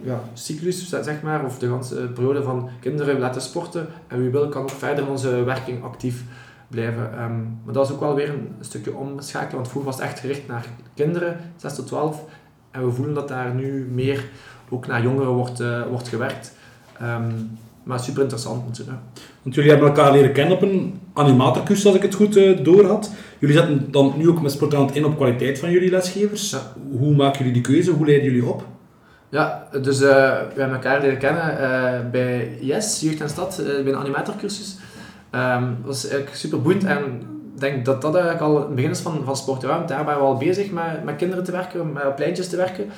[0.02, 3.86] ja, cyclus, zeg maar, of de ganse periode van kinderen laten sporten.
[4.06, 6.24] En wie wil kan ook verder onze werking actief
[6.68, 7.22] blijven.
[7.22, 10.20] Um, maar dat is ook wel weer een stukje omschakelen, want vroeger was het echt
[10.20, 12.24] gericht naar kinderen, 6 tot 12.
[12.70, 14.24] En we voelen dat daar nu meer
[14.68, 16.52] ook naar jongeren wordt, uh, wordt gewerkt.
[17.02, 18.98] Um, maar super interessant natuurlijk.
[19.42, 22.86] Want jullie hebben elkaar leren kennen op een animatorcursus, als ik het goed uh, door
[22.86, 23.10] had.
[23.38, 26.50] Jullie zetten dan nu ook met Sportland in op kwaliteit van jullie lesgevers.
[26.50, 26.72] Ja.
[26.98, 27.90] Hoe maken jullie die keuze?
[27.90, 28.66] Hoe leiden jullie op?
[29.28, 33.96] Ja, dus uh, we hebben elkaar leren kennen bij Yes, Jeugd en Stad, bij een
[33.96, 34.76] animatorcursus.
[35.34, 36.98] Um, dat was eigenlijk super boeiend en
[37.54, 39.86] ik denk dat dat eigenlijk al het begin is van, van Sportruim.
[39.86, 42.90] Daar waren we al bezig met, met kinderen te werken, met op pleintjes te werken.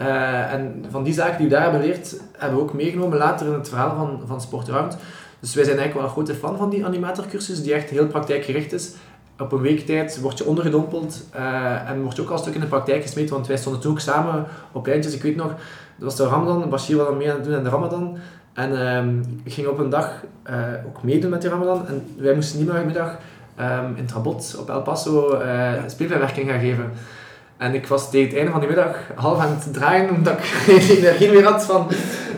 [0.00, 3.46] Uh, en van die zaken die we daar hebben geleerd, hebben we ook meegenomen later
[3.46, 4.96] in het verhaal van, van Sportruimte.
[5.40, 8.72] Dus wij zijn eigenlijk wel een grote fan van die animatorcursus, die echt heel praktijkgericht
[8.72, 8.92] is.
[9.38, 12.54] Op een week tijd word je ondergedompeld uh, en word je ook al een stuk
[12.54, 15.14] in de praktijk gesmeten, want wij stonden toen ook samen op lijntjes.
[15.14, 15.58] Ik weet nog, dat
[15.98, 18.18] was de Ramadan, Bashir was dan mee aan het doen in de Ramadan.
[18.52, 22.34] En uh, ik ging op een dag uh, ook meedoen met die Ramadan en wij
[22.34, 23.18] moesten die middag
[23.60, 26.92] um, in Trabot op El Paso uh, speelbijwerking gaan geven.
[27.56, 30.44] En ik was tegen het einde van die middag half aan het draaien, omdat ik
[30.44, 31.86] geen energie meer had van,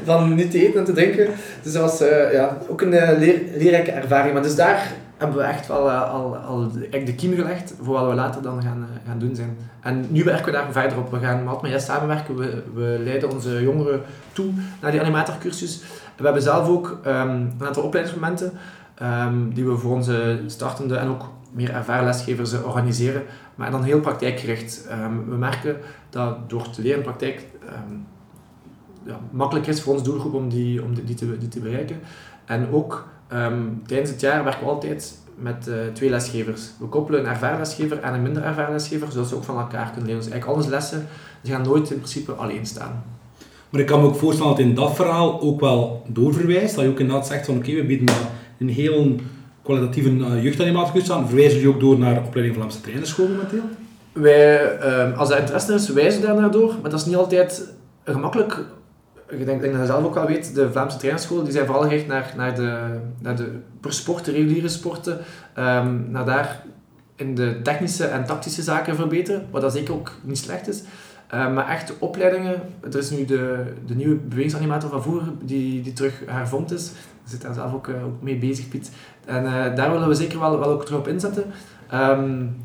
[0.04, 1.28] van niet te eten en te drinken.
[1.62, 4.32] Dus dat was uh, ja, ook een leer, leerrijke ervaring.
[4.32, 4.92] Maar dus daar
[5.22, 8.42] hebben we echt wel uh, al, al echt de kiem gelegd voor wat we later
[8.42, 9.56] dan gaan, gaan doen zijn.
[9.80, 11.10] En nu werken we daar verder op.
[11.10, 12.36] We gaan met mij samenwerken.
[12.36, 15.82] We, we leiden onze jongeren toe naar die animatorcursus.
[16.16, 18.52] We hebben zelf ook um, een aantal opleidingsmomenten
[19.02, 23.22] um, die we voor onze startende en ook meer ervaren lesgevers organiseren,
[23.54, 24.88] maar dan heel praktijkgericht.
[24.90, 25.76] Um, we merken
[26.10, 27.46] dat door te leren praktijk
[29.06, 32.00] ja, makkelijk is voor onze doelgroep om die, om die, te, die te bereiken.
[32.44, 36.70] En ook um, tijdens het jaar werken we altijd met uh, twee lesgevers.
[36.78, 39.90] We koppelen een ervaren lesgever en een minder ervaren lesgever, zodat ze ook van elkaar
[39.90, 40.22] kunnen leren.
[40.22, 41.06] Dus eigenlijk al onze lessen
[41.40, 43.04] die gaan nooit in principe alleen staan.
[43.70, 46.90] Maar ik kan me ook voorstellen dat in dat verhaal ook wel doorverwijst, dat je
[46.90, 48.14] ook inderdaad zegt van oké, okay, we bieden
[48.58, 49.16] een heel
[49.62, 51.26] kwalitatieve uh, jeugdanimatorcursus aan.
[51.26, 53.62] Verwijzen jullie ook door naar opleiding van Vlaamse trainerschool momenteel?
[54.12, 57.16] Wij, um, als dat interesse is, wijzen we daar naar door, maar dat is niet
[57.16, 57.72] altijd
[58.04, 58.64] gemakkelijk.
[59.32, 61.82] Ik denk, denk dat je zelf ook wel weet, de Vlaamse trainerschool die zijn vooral
[61.82, 65.18] gericht naar, naar, de, naar de per sport, de reguliere sporten,
[65.58, 66.62] um, naar daar
[67.16, 70.82] in de technische en tactische zaken verbeteren, wat dat zeker ook niet slecht is.
[71.34, 75.92] Uh, maar echt opleidingen, er is nu de, de nieuwe bewegingsanimator van vroeger die, die
[75.92, 76.90] terug hervormd is.
[77.24, 78.90] Ik zit daar zelf ook, uh, ook mee bezig, Piet.
[79.24, 81.44] En uh, daar willen we zeker wel, wel ook terug op inzetten.
[81.94, 82.56] Um,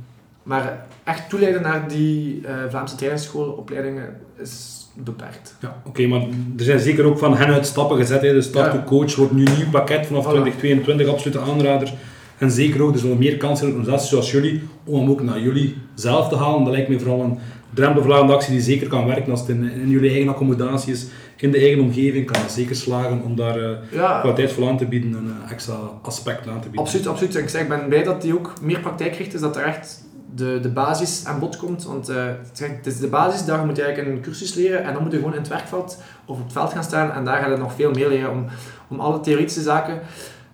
[0.44, 5.56] maar echt toeleiden naar die Vlaamse trainerschoolopleidingen is beperkt.
[5.62, 6.22] Ja, oké, okay, maar
[6.58, 8.22] er zijn zeker ook van hen uit stappen gezet.
[8.22, 8.34] Hè.
[8.34, 10.28] De start-to-coach wordt nu een nieuw pakket vanaf voilà.
[10.28, 11.94] 2022, absolute aanrader.
[12.38, 15.40] En zeker ook, er zullen meer kansen in organisaties zoals jullie, om hem ook naar
[15.40, 16.64] jullie zelf te halen.
[16.64, 17.40] Dat lijkt me vooral een
[17.74, 21.08] drempelverlagende actie die zeker kan werken als het in, in jullie eigen accommodatie is,
[21.38, 24.20] in de eigen omgeving, kan zeker slagen om daar uh, ja.
[24.20, 26.80] kwaliteitsvol aan te bieden en een extra aspect aan te bieden.
[26.80, 27.36] Absoluut, absoluut.
[27.36, 30.04] Ik, zeg, ik ben blij dat die ook meer praktijkgericht is, dat er echt
[30.38, 31.84] de, de basis aan bod komt.
[31.84, 32.26] Want uh,
[32.58, 35.18] het is de basis, daar moet je eigenlijk een cursus leren en dan moet je
[35.18, 37.74] gewoon in het werkveld of op het veld gaan staan en daar ga je nog
[37.74, 38.46] veel meer leren om,
[38.88, 40.00] om alle theoretische zaken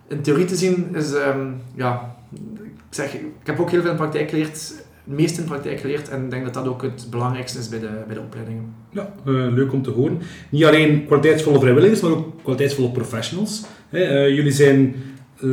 [0.08, 0.94] in theorie te zien.
[0.94, 2.14] Is, um, ja,
[2.62, 6.08] ik, zeg, ik heb ook heel veel in praktijk geleerd het meest in praktijk geleerd
[6.08, 8.74] en ik denk dat dat ook het belangrijkste is bij de, bij de opleidingen.
[8.90, 10.18] Ja, uh, leuk om te horen.
[10.48, 13.64] Niet alleen kwaliteitsvolle vrijwilligers, maar ook kwaliteitsvolle professionals.
[13.90, 14.94] Uh, jullie zijn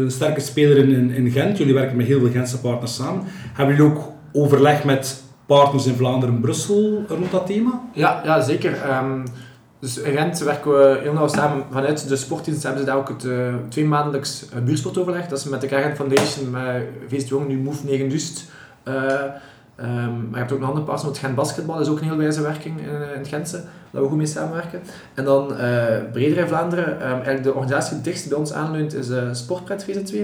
[0.07, 3.23] sterke speler in, in, in, Gent, jullie werken met heel veel Gentse partners samen.
[3.53, 7.81] Hebben jullie ook overleg met partners in Vlaanderen en Brussel rond dat thema?
[7.93, 8.97] Ja, ja zeker.
[9.01, 9.23] Um,
[9.79, 11.63] dus in Gent werken we heel nauw samen.
[11.71, 15.27] Vanuit de sportdienst hebben ze daar ook het uh, twee maandelijks uh, buursportoverleg.
[15.27, 18.51] Dat is met de Gent Foundation, met Feest Jong, nu Move 9 Dust.
[18.87, 18.93] Uh,
[19.81, 22.17] Ehm, maar je hebt ook een andere partner, het Gent Basketbal is ook een heel
[22.17, 24.81] wijze werking in, in het Gentse, we goed mee samenwerken.
[25.13, 25.53] En dan
[26.11, 29.85] breder in Vlaanderen, um, eigenlijk de organisatie die het dichtst bij ons aanleunt, is Sportpret
[29.85, 30.17] VZ2.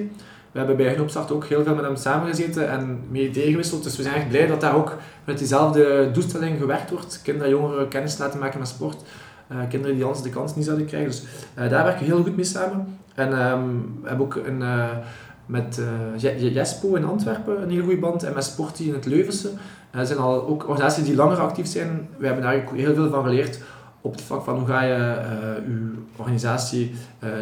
[0.58, 3.84] We hebben bij hun opstart ook heel veel met hem samengezeten en mee ideeën gewisseld.
[3.84, 7.20] Dus we zijn echt blij dat daar ook met diezelfde doelstelling gewerkt wordt.
[7.24, 9.02] Kinderen en jongeren kennis laten maken met sport.
[9.52, 11.10] Uh, kinderen die anders de kans niet zouden krijgen.
[11.10, 11.24] Dus
[11.60, 12.98] uh, daar werken we heel goed mee samen.
[13.16, 14.86] En um, we hebben ook een, uh,
[15.46, 15.82] met
[16.38, 19.50] Jespo in Antwerpen een hele goede band en met Sporty in het Leuvense.
[19.92, 22.10] Er zijn al ook organisaties die langer actief zijn.
[22.18, 23.60] We hebben daar heel veel van geleerd
[24.08, 24.94] op het vlak van hoe ga je
[25.68, 26.92] je organisatie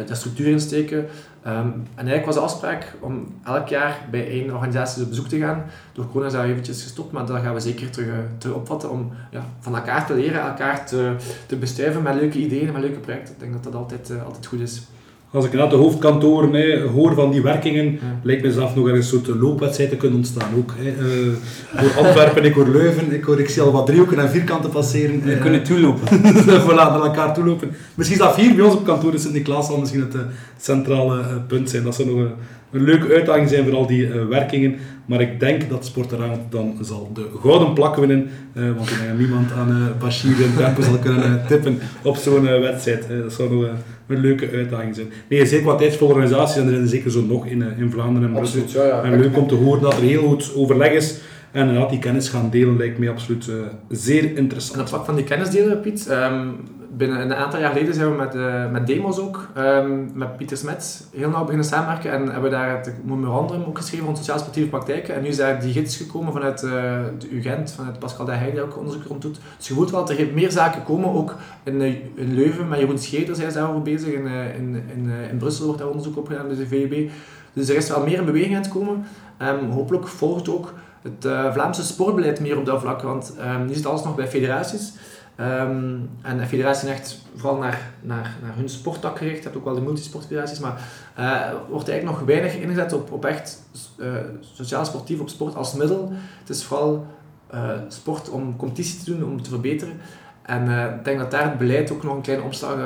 [0.06, 0.98] de structuur insteken.
[0.98, 1.52] Um,
[1.94, 5.64] en eigenlijk was de afspraak om elk jaar bij één organisatie op bezoek te gaan.
[5.92, 9.12] Door corona is dat eventjes gestopt, maar dat gaan we zeker terug, terug opvatten om
[9.30, 13.34] ja, van elkaar te leren, elkaar te, te bestuiven met leuke ideeën met leuke projecten.
[13.34, 14.82] Ik denk dat dat altijd, altijd goed is.
[15.30, 17.98] Als ik naar de hoofdkantoren hè, hoor van die werkingen, ja.
[18.22, 20.48] lijkt me zelf nog een soort loopwedstrijd te kunnen ontstaan.
[20.56, 20.90] Ook, hè.
[20.90, 21.32] Uh,
[21.74, 25.22] voor Antwerpen, ik hoor Leuven, ik, hoor, ik zie al wat driehoeken en vierkanten passeren.
[25.22, 26.20] We uh, kunnen toelopen.
[26.66, 27.70] voilà, naar elkaar toelopen.
[27.94, 30.20] Misschien is dat vier bij ons op kantoor, dus Sint-Niklaas zal misschien het uh,
[30.60, 31.82] centrale punt zijn.
[31.82, 32.28] Dat zou nog
[32.70, 34.76] een, leuke uitdaging zijn voor al die werkingen.
[35.06, 38.28] Maar ik denk dat Sport eraan dan zal de gouden plak winnen.
[38.54, 43.08] want ik denk dat niemand aan Bashir en zal kunnen tippen op zo'n wedstrijd.
[43.22, 43.70] dat zou nog
[44.06, 45.06] een leuke uitdaging zijn.
[45.28, 48.34] Nee, zeker wat tijdsvolle organisaties en er zijn zeker zo nog in, in Vlaanderen en
[48.34, 48.62] Brussel.
[48.62, 49.02] Absoluut, ja, ja.
[49.02, 51.20] En leuk om te horen dat er heel goed overleg is.
[51.56, 53.54] En inderdaad, die kennis gaan delen lijkt mij absoluut uh,
[53.88, 54.74] zeer interessant.
[54.74, 56.56] En op vlak van die kennis delen, Piet, um,
[56.90, 60.56] binnen een aantal jaar geleden zijn we met, uh, met Demos ook, um, met Pieter
[60.56, 65.14] Smets, heel nauw beginnen samenwerken en hebben daar het memorandum ook geschreven rond sociaal-sportieve praktijken.
[65.14, 66.70] En nu daar die gids gekomen vanuit uh,
[67.18, 69.40] de UGent, vanuit Pascal de Heij die ook onderzoek rond doet.
[69.56, 71.80] Dus je voelt wel dat er meer zaken komen, ook in,
[72.14, 75.80] in Leuven met Jeroen Scheeder zijn ze daarover bezig, in, in, in, in Brussel wordt
[75.80, 77.10] daar onderzoek op gedaan bij de VUB.
[77.52, 79.06] Dus er is wel meer in beweging aan het komen.
[79.42, 83.86] Um, hopelijk volgt ook het Vlaamse sportbeleid meer op dat vlak, want um, nu zit
[83.86, 84.92] alles nog bij federaties.
[85.40, 89.36] Um, en de federatie echt vooral naar, naar, naar hun sporttak gericht.
[89.36, 90.80] Je hebt ook wel de multisportfederaties, maar
[91.18, 93.62] uh, wordt eigenlijk nog weinig ingezet op, op echt
[93.98, 96.12] uh, sociaal-sportief op sport als middel.
[96.40, 97.06] Het is vooral
[97.54, 100.00] uh, sport om competitie te doen, om te verbeteren.
[100.42, 102.76] En ik denk dat daar het beleid ook nog een kleine omslag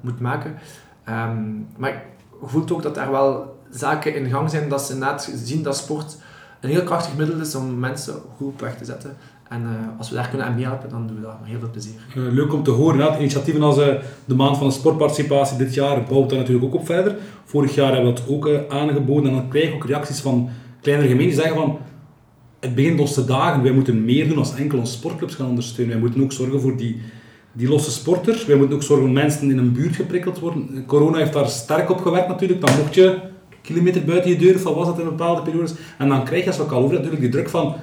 [0.00, 0.54] moet maken.
[1.08, 1.90] Um, maar
[2.40, 5.76] je voelt ook dat daar wel zaken in gang zijn dat ze inderdaad zien dat
[5.76, 6.16] sport
[6.60, 9.16] een heel krachtig middel is om mensen goed op weg te zetten.
[9.48, 11.70] En uh, als we daar kunnen aan meehelpen, dan doen we dat met heel veel
[11.70, 11.94] plezier.
[12.16, 13.18] Uh, leuk om te horen.
[13.18, 13.86] Initiatieven als uh,
[14.24, 17.16] de Maand van Sportparticipatie dit jaar bouwt daar natuurlijk ook op verder.
[17.44, 20.48] Vorig jaar hebben we dat ook aangeboden en dan krijg je ook reacties van
[20.80, 21.78] kleinere gemeenten die zeggen van
[22.60, 25.94] het begint ons te dagen, wij moeten meer doen als enkel onze sportclubs gaan ondersteunen.
[25.94, 27.00] Wij moeten ook zorgen voor die,
[27.52, 28.46] die losse sporters.
[28.46, 30.84] Wij moeten ook zorgen voor mensen in een buurt geprikkeld worden.
[30.86, 32.60] Corona heeft daar sterk op gewerkt natuurlijk.
[32.60, 33.18] Dan mocht je
[33.62, 35.74] kilometer buiten je deur, of was dat in bepaalde periodes.
[35.98, 37.74] En dan krijg je, zoals ik al over natuurlijk, die druk van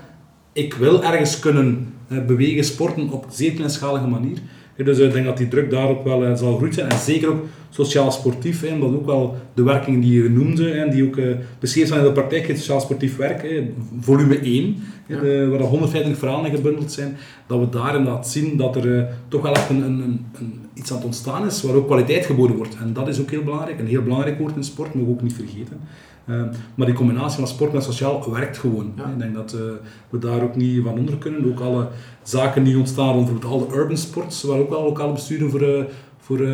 [0.55, 1.93] ik wil ergens kunnen
[2.27, 4.37] bewegen, sporten op zeer kleinschalige manier.
[4.75, 6.89] Dus ik denk dat die druk daarop wel zal groeien zijn.
[6.89, 11.19] En zeker ook sociaal-sportief, omdat ook wel de werkingen die je noemde, en die ook
[11.59, 13.63] beschreven zijn in de praktijk, het sociaal-sportief werk,
[13.99, 14.75] volume 1,
[15.07, 15.19] ja.
[15.19, 19.41] de, waar 150 verhalen gebundeld zijn, dat we daar inderdaad zien dat er uh, toch
[19.41, 22.77] wel echt een, een, een, iets aan het ontstaan is, waar ook kwaliteit geboden wordt.
[22.77, 25.21] En dat is ook heel belangrijk, een heel belangrijk woord in sport, mogen we ook
[25.21, 25.79] niet vergeten.
[26.25, 26.41] Uh,
[26.75, 28.93] maar die combinatie van sport en sociaal werkt gewoon.
[28.95, 29.03] Ja.
[29.03, 29.61] Ik denk dat uh,
[30.09, 31.51] we daar ook niet van onder kunnen.
[31.51, 31.87] Ook alle
[32.23, 36.47] zaken die ontstaan rond bijvoorbeeld alle urban sports, waar ook wel lokale besturen voor, voor,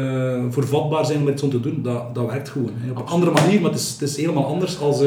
[0.49, 2.71] voor vatbaar zijn om iets om te doen, dat, dat werkt gewoon.
[2.73, 2.91] Hè.
[2.91, 5.03] Op een andere manier, maar het is, het is helemaal anders als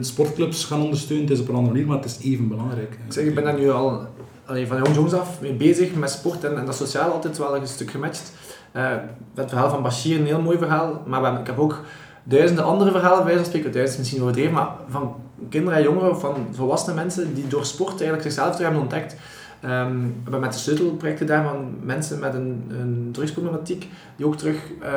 [0.00, 1.26] sportclubs gaan ondersteunen.
[1.26, 2.98] Het is op een andere manier, maar het is even belangrijk.
[3.06, 4.06] Ik zeg, ik ben daar nu al
[4.46, 7.66] allee, van jongs af mee bezig met sport en, en dat sociaal altijd wel een
[7.66, 8.32] stuk gematcht.
[8.76, 8.90] Uh,
[9.34, 11.80] het verhaal van Bashir, een heel mooi verhaal, maar ik heb ook
[12.24, 13.72] duizenden andere verhalen zo'n spreken.
[13.72, 15.16] Duizend is misschien overdreven, maar van
[15.48, 19.16] kinderen en jongeren, van volwassene mensen die door sport eigenlijk zichzelf terug hebben ontdekt.
[19.64, 24.36] Um, we hebben met de sleutelprojecten daar van mensen met een, een drugsproblematiek, die ook
[24.36, 24.88] terug uh,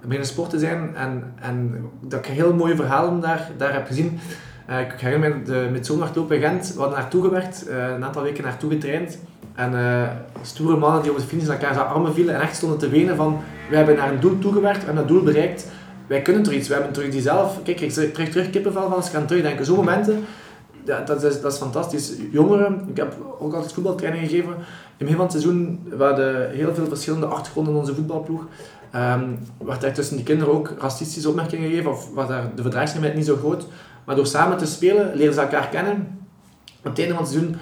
[0.00, 0.96] beginnen sporten zijn.
[0.96, 4.18] En, en dat ik heel mooie verhalen daar, daar heb gezien.
[4.70, 8.22] Uh, ik herinner me de Midsomerdagloop in Gent, we hadden naartoe gewerkt, uh, een aantal
[8.22, 9.18] weken naartoe getraind.
[9.54, 10.08] En uh,
[10.42, 13.16] stoere mannen die op de finish elkaar zijn armen vielen en echt stonden te wenen
[13.16, 15.66] van we hebben naar een doel toegewerkt, we hebben dat doel bereikt,
[16.06, 18.92] wij kunnen er iets, we hebben terug die zelf, kijk ik krijg terug kippenvel van
[18.92, 19.64] als ik aan terugdenken.
[19.64, 20.24] Zo'n momenten,
[20.84, 22.12] dat, is, dat is fantastisch.
[22.30, 24.52] Jongeren, ik heb ook altijd voetbaltraining gegeven.
[24.52, 28.46] In het begin van het seizoen waren heel veel verschillende achtergronden in onze voetbalploeg.
[28.94, 33.14] Um, werd er tussen die kinderen ook racistische opmerkingen gegeven, of was daar de verdraagzaamheid
[33.14, 33.66] niet zo groot.
[34.04, 36.18] Maar door samen te spelen, leren ze elkaar kennen.
[36.78, 37.56] Op het einde van het seizoen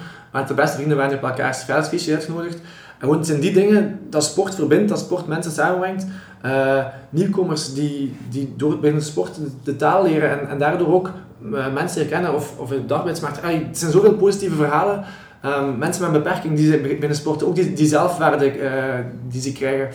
[0.47, 2.61] de beste vrienden waren op elkaars veldsfeestje uitgenodigd.
[2.99, 6.07] En gewoon zijn die dingen dat sport verbindt, dat sport mensen samenbrengt.
[6.45, 11.11] Uh, nieuwkomers die, die door het binnen sport de, taal leren en, en daardoor ook
[11.55, 13.43] eh, mensen herkennen of, of de dagarbeidsmarkt.
[13.43, 15.05] Ah, het zijn zoveel positieve verhalen.
[15.43, 18.99] Ehm, mensen met een beperking die zijn binnen sporten, ook die, die zelfwaarde eh,
[19.29, 19.89] die ze krijgen.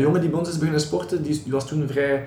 [0.00, 2.26] Jongen die bij ons is beginnen sporten, die, die was toen vrij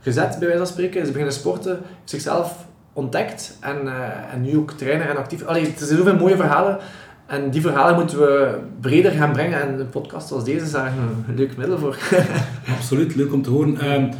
[0.00, 1.00] gezet bij wijze van spreken.
[1.00, 2.66] Is beginnen sporten, zichzelf
[3.00, 5.44] ontdekt en, eh, en nu ook trainer en actief.
[5.44, 6.78] Allee, er zijn zoveel mooie verhalen.
[7.26, 9.60] En die verhalen moeten we breder gaan brengen.
[9.60, 10.92] En een podcast als deze is daar
[11.28, 11.98] een leuk middel voor.
[12.76, 13.80] Absoluut, leuk om te horen.
[13.80, 14.12] Ehm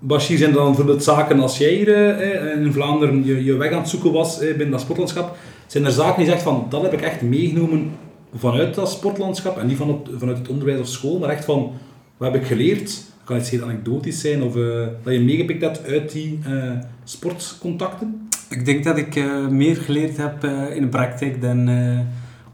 [0.00, 3.78] Bashir, zijn dan bijvoorbeeld zaken als jij hier eh, in Vlaanderen je, je weg aan
[3.78, 6.92] het zoeken was eh, binnen dat sportlandschap, zijn er zaken die zegt van, dat heb
[6.92, 7.90] ik echt meegenomen
[8.34, 11.72] vanuit dat sportlandschap en niet van het, vanuit het onderwijs of school, maar echt van,
[12.16, 13.04] wat heb ik geleerd?
[13.24, 16.72] Kan iets heel anekdotisch zijn of eh, dat je meegepikt hebt uit die eh,
[17.04, 18.27] sportcontacten?
[18.48, 21.98] Ik denk dat ik eh, meer geleerd heb eh, in de praktijk dan eh,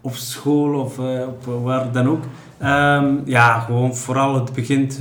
[0.00, 2.24] op school of op waar dan ook.
[2.58, 5.00] Ehm, ja, gewoon vooral het begint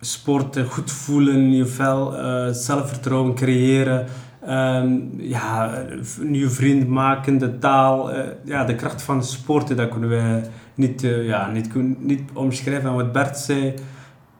[0.00, 2.12] sporten, goed voelen, je vel,
[2.54, 4.06] zelfvertrouwen creëren.
[4.46, 5.82] Ehm, ja,
[6.20, 8.10] nieuwe vrienden maken, de taal,
[8.44, 10.40] ja, de kracht van sporten, dat kunnen we
[10.74, 12.90] niet, ja, niet, niet omschrijven.
[12.90, 13.74] En wat Bert zei,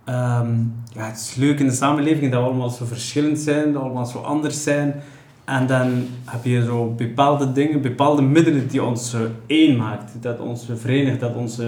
[0.04, 0.50] ehm,
[0.92, 3.88] ja, het is leuk in de samenleving dat we allemaal zo verschillend zijn, dat we
[3.88, 5.02] allemaal zo anders zijn.
[5.48, 10.68] En dan heb je zo bepaalde dingen, bepaalde middelen die ons één maakt, dat ons
[10.74, 11.60] verenigt, dat ons...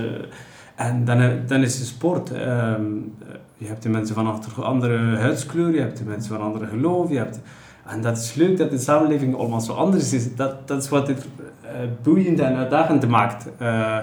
[0.74, 2.32] en dan, eh, dan is de sport.
[2.32, 6.44] ehm, eh, je hebt de mensen van achter andere huidskleur, je hebt de mensen van
[6.44, 7.40] andere geloof, je hebt...
[7.86, 10.34] En dat is leuk dat de samenleving allemaal zo anders is.
[10.34, 11.26] Dat, dat is wat het
[11.62, 11.70] eh,
[12.02, 13.48] boeiend en uitdagend maakt.
[13.58, 13.96] Eh,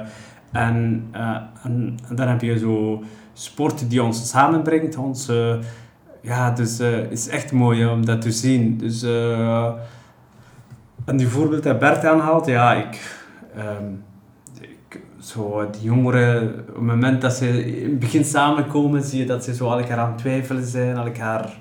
[0.51, 1.05] en,
[1.63, 4.97] en, dan heb je zo sport die ons samenbrengt.
[4.97, 5.31] Ons,
[6.21, 8.77] ja, dus eh, het is echt mooi om dat te zien.
[8.77, 9.71] Dus, eh,
[11.05, 13.19] en die voorbeeld dat Bert aanhaalt, ja, ik...
[13.55, 13.85] ehm,
[14.61, 19.25] ik zo, die jongeren, op het moment dat ze in het begin samenkomen, zie je
[19.25, 21.57] dat ze zo elkaar aan het twijfelen zijn, elkaar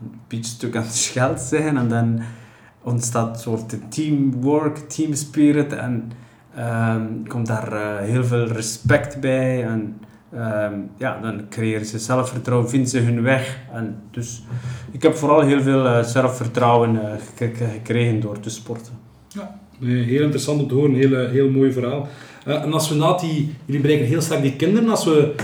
[0.00, 1.76] een beetje stuk aan het scheld zijn.
[1.76, 2.20] En dan
[2.82, 6.12] ontstaat een soort teamwork, team spirit en
[6.54, 9.64] ehm, komt daar eh, heel veel respect bij.
[9.64, 10.00] En
[10.34, 13.58] ehm, ja, dan creëren ze zelfvertrouwen, vinden ze hun weg.
[13.72, 14.42] En dus
[14.90, 18.92] ik heb vooral heel veel eh, zelfvertrouwen eh, gek- gekregen door te sporten.
[19.78, 22.08] Nee, heel interessant om te horen, heel, heel mooi verhaal.
[22.44, 25.34] Eh, en als we na die, jullie bereiken heel sterk die kinderen, als we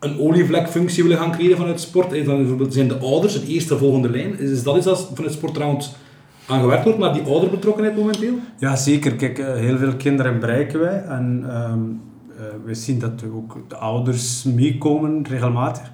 [0.00, 4.10] een olievlekfunctie willen gaan creëren vanuit sport, dan bijvoorbeeld zijn de ouders het eerste volgende
[4.10, 4.38] lijn.
[4.38, 5.94] Is, is dat iets dat vanuit sportrouwens
[6.46, 8.34] aan gewerkt wordt, naar die ouderbetrokkenheid momenteel?
[8.58, 9.14] Ja, zeker.
[9.14, 11.02] Kijk, heel veel kinderen bereiken wij.
[11.08, 11.78] En ehm, eh,
[12.64, 15.90] we zien dat ook de ouders meekomen regelmatig.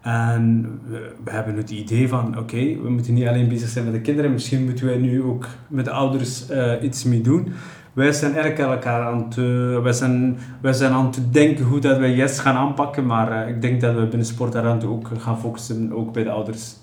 [0.00, 3.94] En we, we hebben het idee van, oké, we moeten niet alleen bezig zijn met
[3.94, 4.32] de kinderen.
[4.32, 7.52] Misschien moeten wij nu ook met de ouders eh, iets mee doen.
[7.92, 11.78] Wij zijn eigenlijk elkaar aan het, eh, wij zijn, wij zijn aan het denken hoe
[11.78, 13.06] dat wij yes gaan aanpakken.
[13.06, 16.30] Maar eh, ik denk dat we binnen sport daaraan ook gaan focussen, ook bij de
[16.30, 16.74] ouders.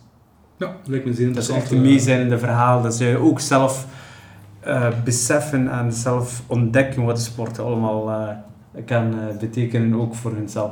[0.58, 1.84] Ja, lijkt me zeer Dat ze interessant.
[1.84, 2.82] echt mee zijn in de verhaal.
[2.82, 3.88] Dat ze ook zelf
[4.64, 8.28] eh, beseffen en zelf ontdekken wat de sport allemaal eh,
[8.86, 10.72] kan eh, betekenen, ook voor hunzelf.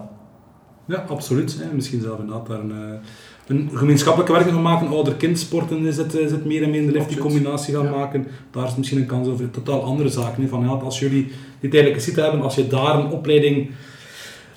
[0.85, 1.57] Ja, absoluut.
[1.59, 1.73] Hè.
[1.75, 2.99] Misschien zelf inderdaad daar een, eh,
[3.47, 4.87] een gemeenschappelijke werking van maken.
[4.87, 7.91] Ouder-kindsporten is het, is het meer en meer in de lift, die combinatie gaan Ja.
[7.91, 8.27] maken.
[8.51, 10.41] Daar is misschien een kans over totaal andere zaken.
[10.43, 10.47] Hè.
[10.49, 13.69] Van, ja, als jullie dit eigenlijk zitten hebben, als je daar een opleiding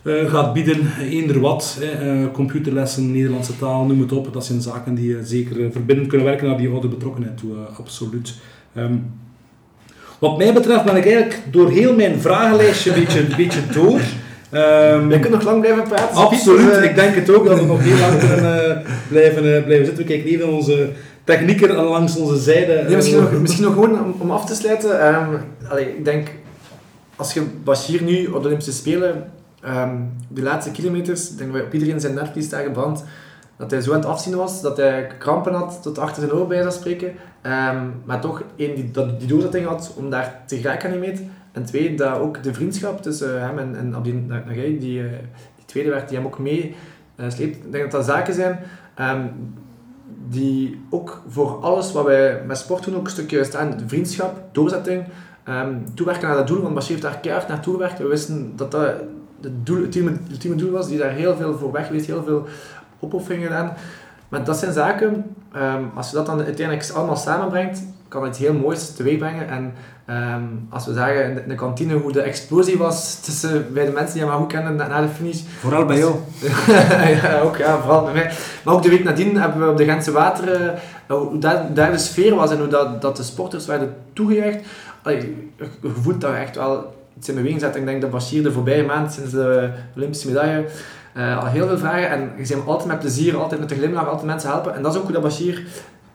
[0.02, 1.90] eh, gaat bieden, eender wat, hè,
[2.24, 4.33] eh, computerlessen, Nederlandse taal, noem het op.
[4.33, 7.54] Dat zijn zaken die zeker verbindend kunnen werken naar die ouderbetrokkenheid toe.
[7.54, 8.35] eh, absoluut.
[8.74, 8.94] Ehm,
[10.25, 14.01] wat mij betreft ben ik eigenlijk door heel mijn vragenlijstje een beetje, een beetje door.
[15.11, 16.17] Je kunt nog lang blijven praten.
[16.17, 19.57] Absoluut, dus, eh, ik denk het ook dat we nog heel lang kunnen eh, blijven,
[19.57, 20.07] eh, blijven zitten.
[20.07, 20.91] We kijken even onze
[21.25, 22.95] technieker langs onze zijde.
[22.95, 25.01] Misschien, nog, misschien nog gewoon om, om af te sluiten.
[25.01, 25.35] ehm,
[25.69, 26.29] allee, ik denk,
[27.17, 29.31] als je Bashir nu op de Olympische Spelen,
[29.63, 29.97] ehm,
[30.29, 33.05] de laatste kilometers, denk dat wij op iedereen zijn netvlies daar gebrand,
[33.59, 36.47] dat hij zo aan het afzien was, dat hij krampen had tot achter zijn oor
[36.47, 37.13] bij zou spreken.
[37.44, 41.09] Ehm, maar toch, één, die, dat, die doorzetting had om daar te geraken aan die
[41.09, 41.22] meet.
[41.52, 45.09] En twee, dat ook de vriendschap tussen hem en, en Abdin Nagai, die, eh,
[45.57, 46.74] die tweede werd, die hem ook mee
[47.16, 47.57] sleept.
[47.57, 48.59] Ik denk dat dat zaken zijn
[48.94, 49.26] ehm,
[50.28, 53.80] die ook voor alles wat wij met sport doen ook een stukje staan.
[53.87, 55.04] Vriendschap, doorzetting,
[55.44, 56.62] ehm, toewerken naar dat doel.
[56.62, 57.98] Want Bashir heeft daar keihard naartoe gewerkt.
[57.98, 58.94] We wisten dat dat
[59.40, 62.24] het, doel, het ultieme, ultieme doel was, die daar heel veel voor weg geweest, heel
[62.24, 62.46] veel
[63.00, 63.72] opofferingen gedaan.
[64.35, 68.55] Maar dat zijn zaken, ehm, als je dat dan uiteindelijk allemaal samenbrengt, kan het heel
[68.55, 69.49] moois teweeg brengen.
[69.49, 69.72] En
[70.07, 73.85] ehm, als we zagen in de, in de kantine hoe de explosie was tussen bij
[73.85, 76.14] de mensen die hem goed kennen na, na de finish, Vooral bij jou.
[77.22, 78.30] ja, ook, ja, vooral bij mij.
[78.64, 80.74] Maar ook de week nadien hebben we op de Gentse Wateren,
[81.07, 84.66] eh, hoe daar, daar de sfeer was en hoe dat, dat de sporters werden toegejuicht.
[85.03, 87.76] Allee, je voelt dat echt wel iets in beweging zet.
[87.76, 90.64] Ik denk dat Bashir de voorbije maand, sinds de Olympische medaille,
[91.15, 92.09] eh, al heel veel vragen.
[92.11, 94.75] En je hem altijd met plezier, altijd met een glimlach, altijd mensen helpen.
[94.75, 95.62] En dat is ook hoe dat Bashir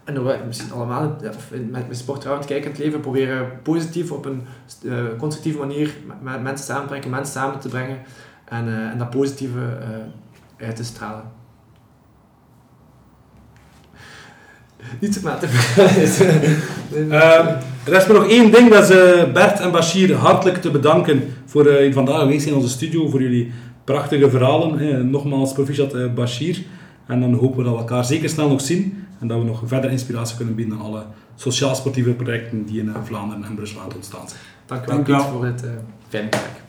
[0.03, 0.13] en
[0.47, 1.15] misschien allemaal
[1.51, 4.41] in- met, met sportrouwend kijkend leven proberen positief op een
[4.85, 7.97] eh, constructieve manier met, mensen samen te brengen, mensen samen te brengen
[8.45, 9.59] en, eh, en dat positieve
[10.59, 11.23] eh, uit te stralen.
[14.99, 15.49] Niet te maten.
[17.09, 17.47] Ehm,
[17.83, 21.33] er is maar nog één ding, dat is eh, Bert en Bashir hartelijk te bedanken
[21.45, 23.51] voor eh, jullie vandaag aanwezig zijn in onze studio, voor jullie
[23.93, 24.77] prachtige verhalen.
[24.77, 25.03] hè.
[25.03, 26.63] Nogmaals, proficiat eh, Bashir.
[27.05, 29.61] En dan hopen we dat we elkaar zeker snel nog zien en dat we nog
[29.65, 31.03] verder inspiratie kunnen bieden aan alle
[31.35, 34.41] sociaal-sportieve projecten die in eh, Vlaanderen en Brussel aan het ontstaan zijn.
[34.65, 35.21] Dank u wel, Dank u wel.
[35.21, 35.69] Piet, voor het eh
[36.07, 36.61] fijne gesprek.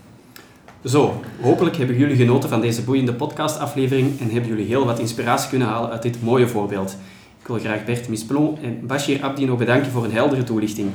[0.85, 5.49] Zo, hopelijk hebben jullie genoten van deze boeiende podcastaflevering en hebben jullie heel wat inspiratie
[5.49, 6.97] kunnen halen uit dit mooie voorbeeld.
[7.41, 10.91] Ik wil graag Bert Misplon en Bashir Abdi nog bedanken voor een heldere toelichting.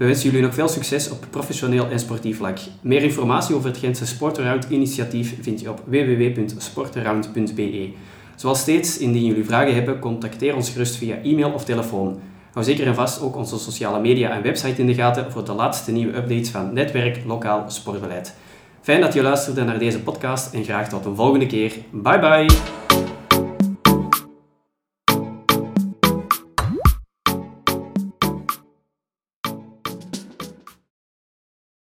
[0.00, 2.58] We wensen jullie nog veel succes op professioneel en sportief vlak.
[2.80, 7.90] Meer informatie over het Gentse Sportaround initiatief vind je op www.sportaround.be.
[8.36, 12.20] Zoals steeds, indien jullie vragen hebben, contacteer ons gerust via e-mail of telefoon.
[12.52, 15.52] Hou zeker en vast ook onze sociale media en website in de gaten voor de
[15.52, 18.34] laatste nieuwe updates van Netwerk Lokaal Sportbeleid.
[18.80, 21.72] Fijn dat je luisterde naar deze podcast en graag tot een volgende keer.
[21.90, 22.79] Bye bye!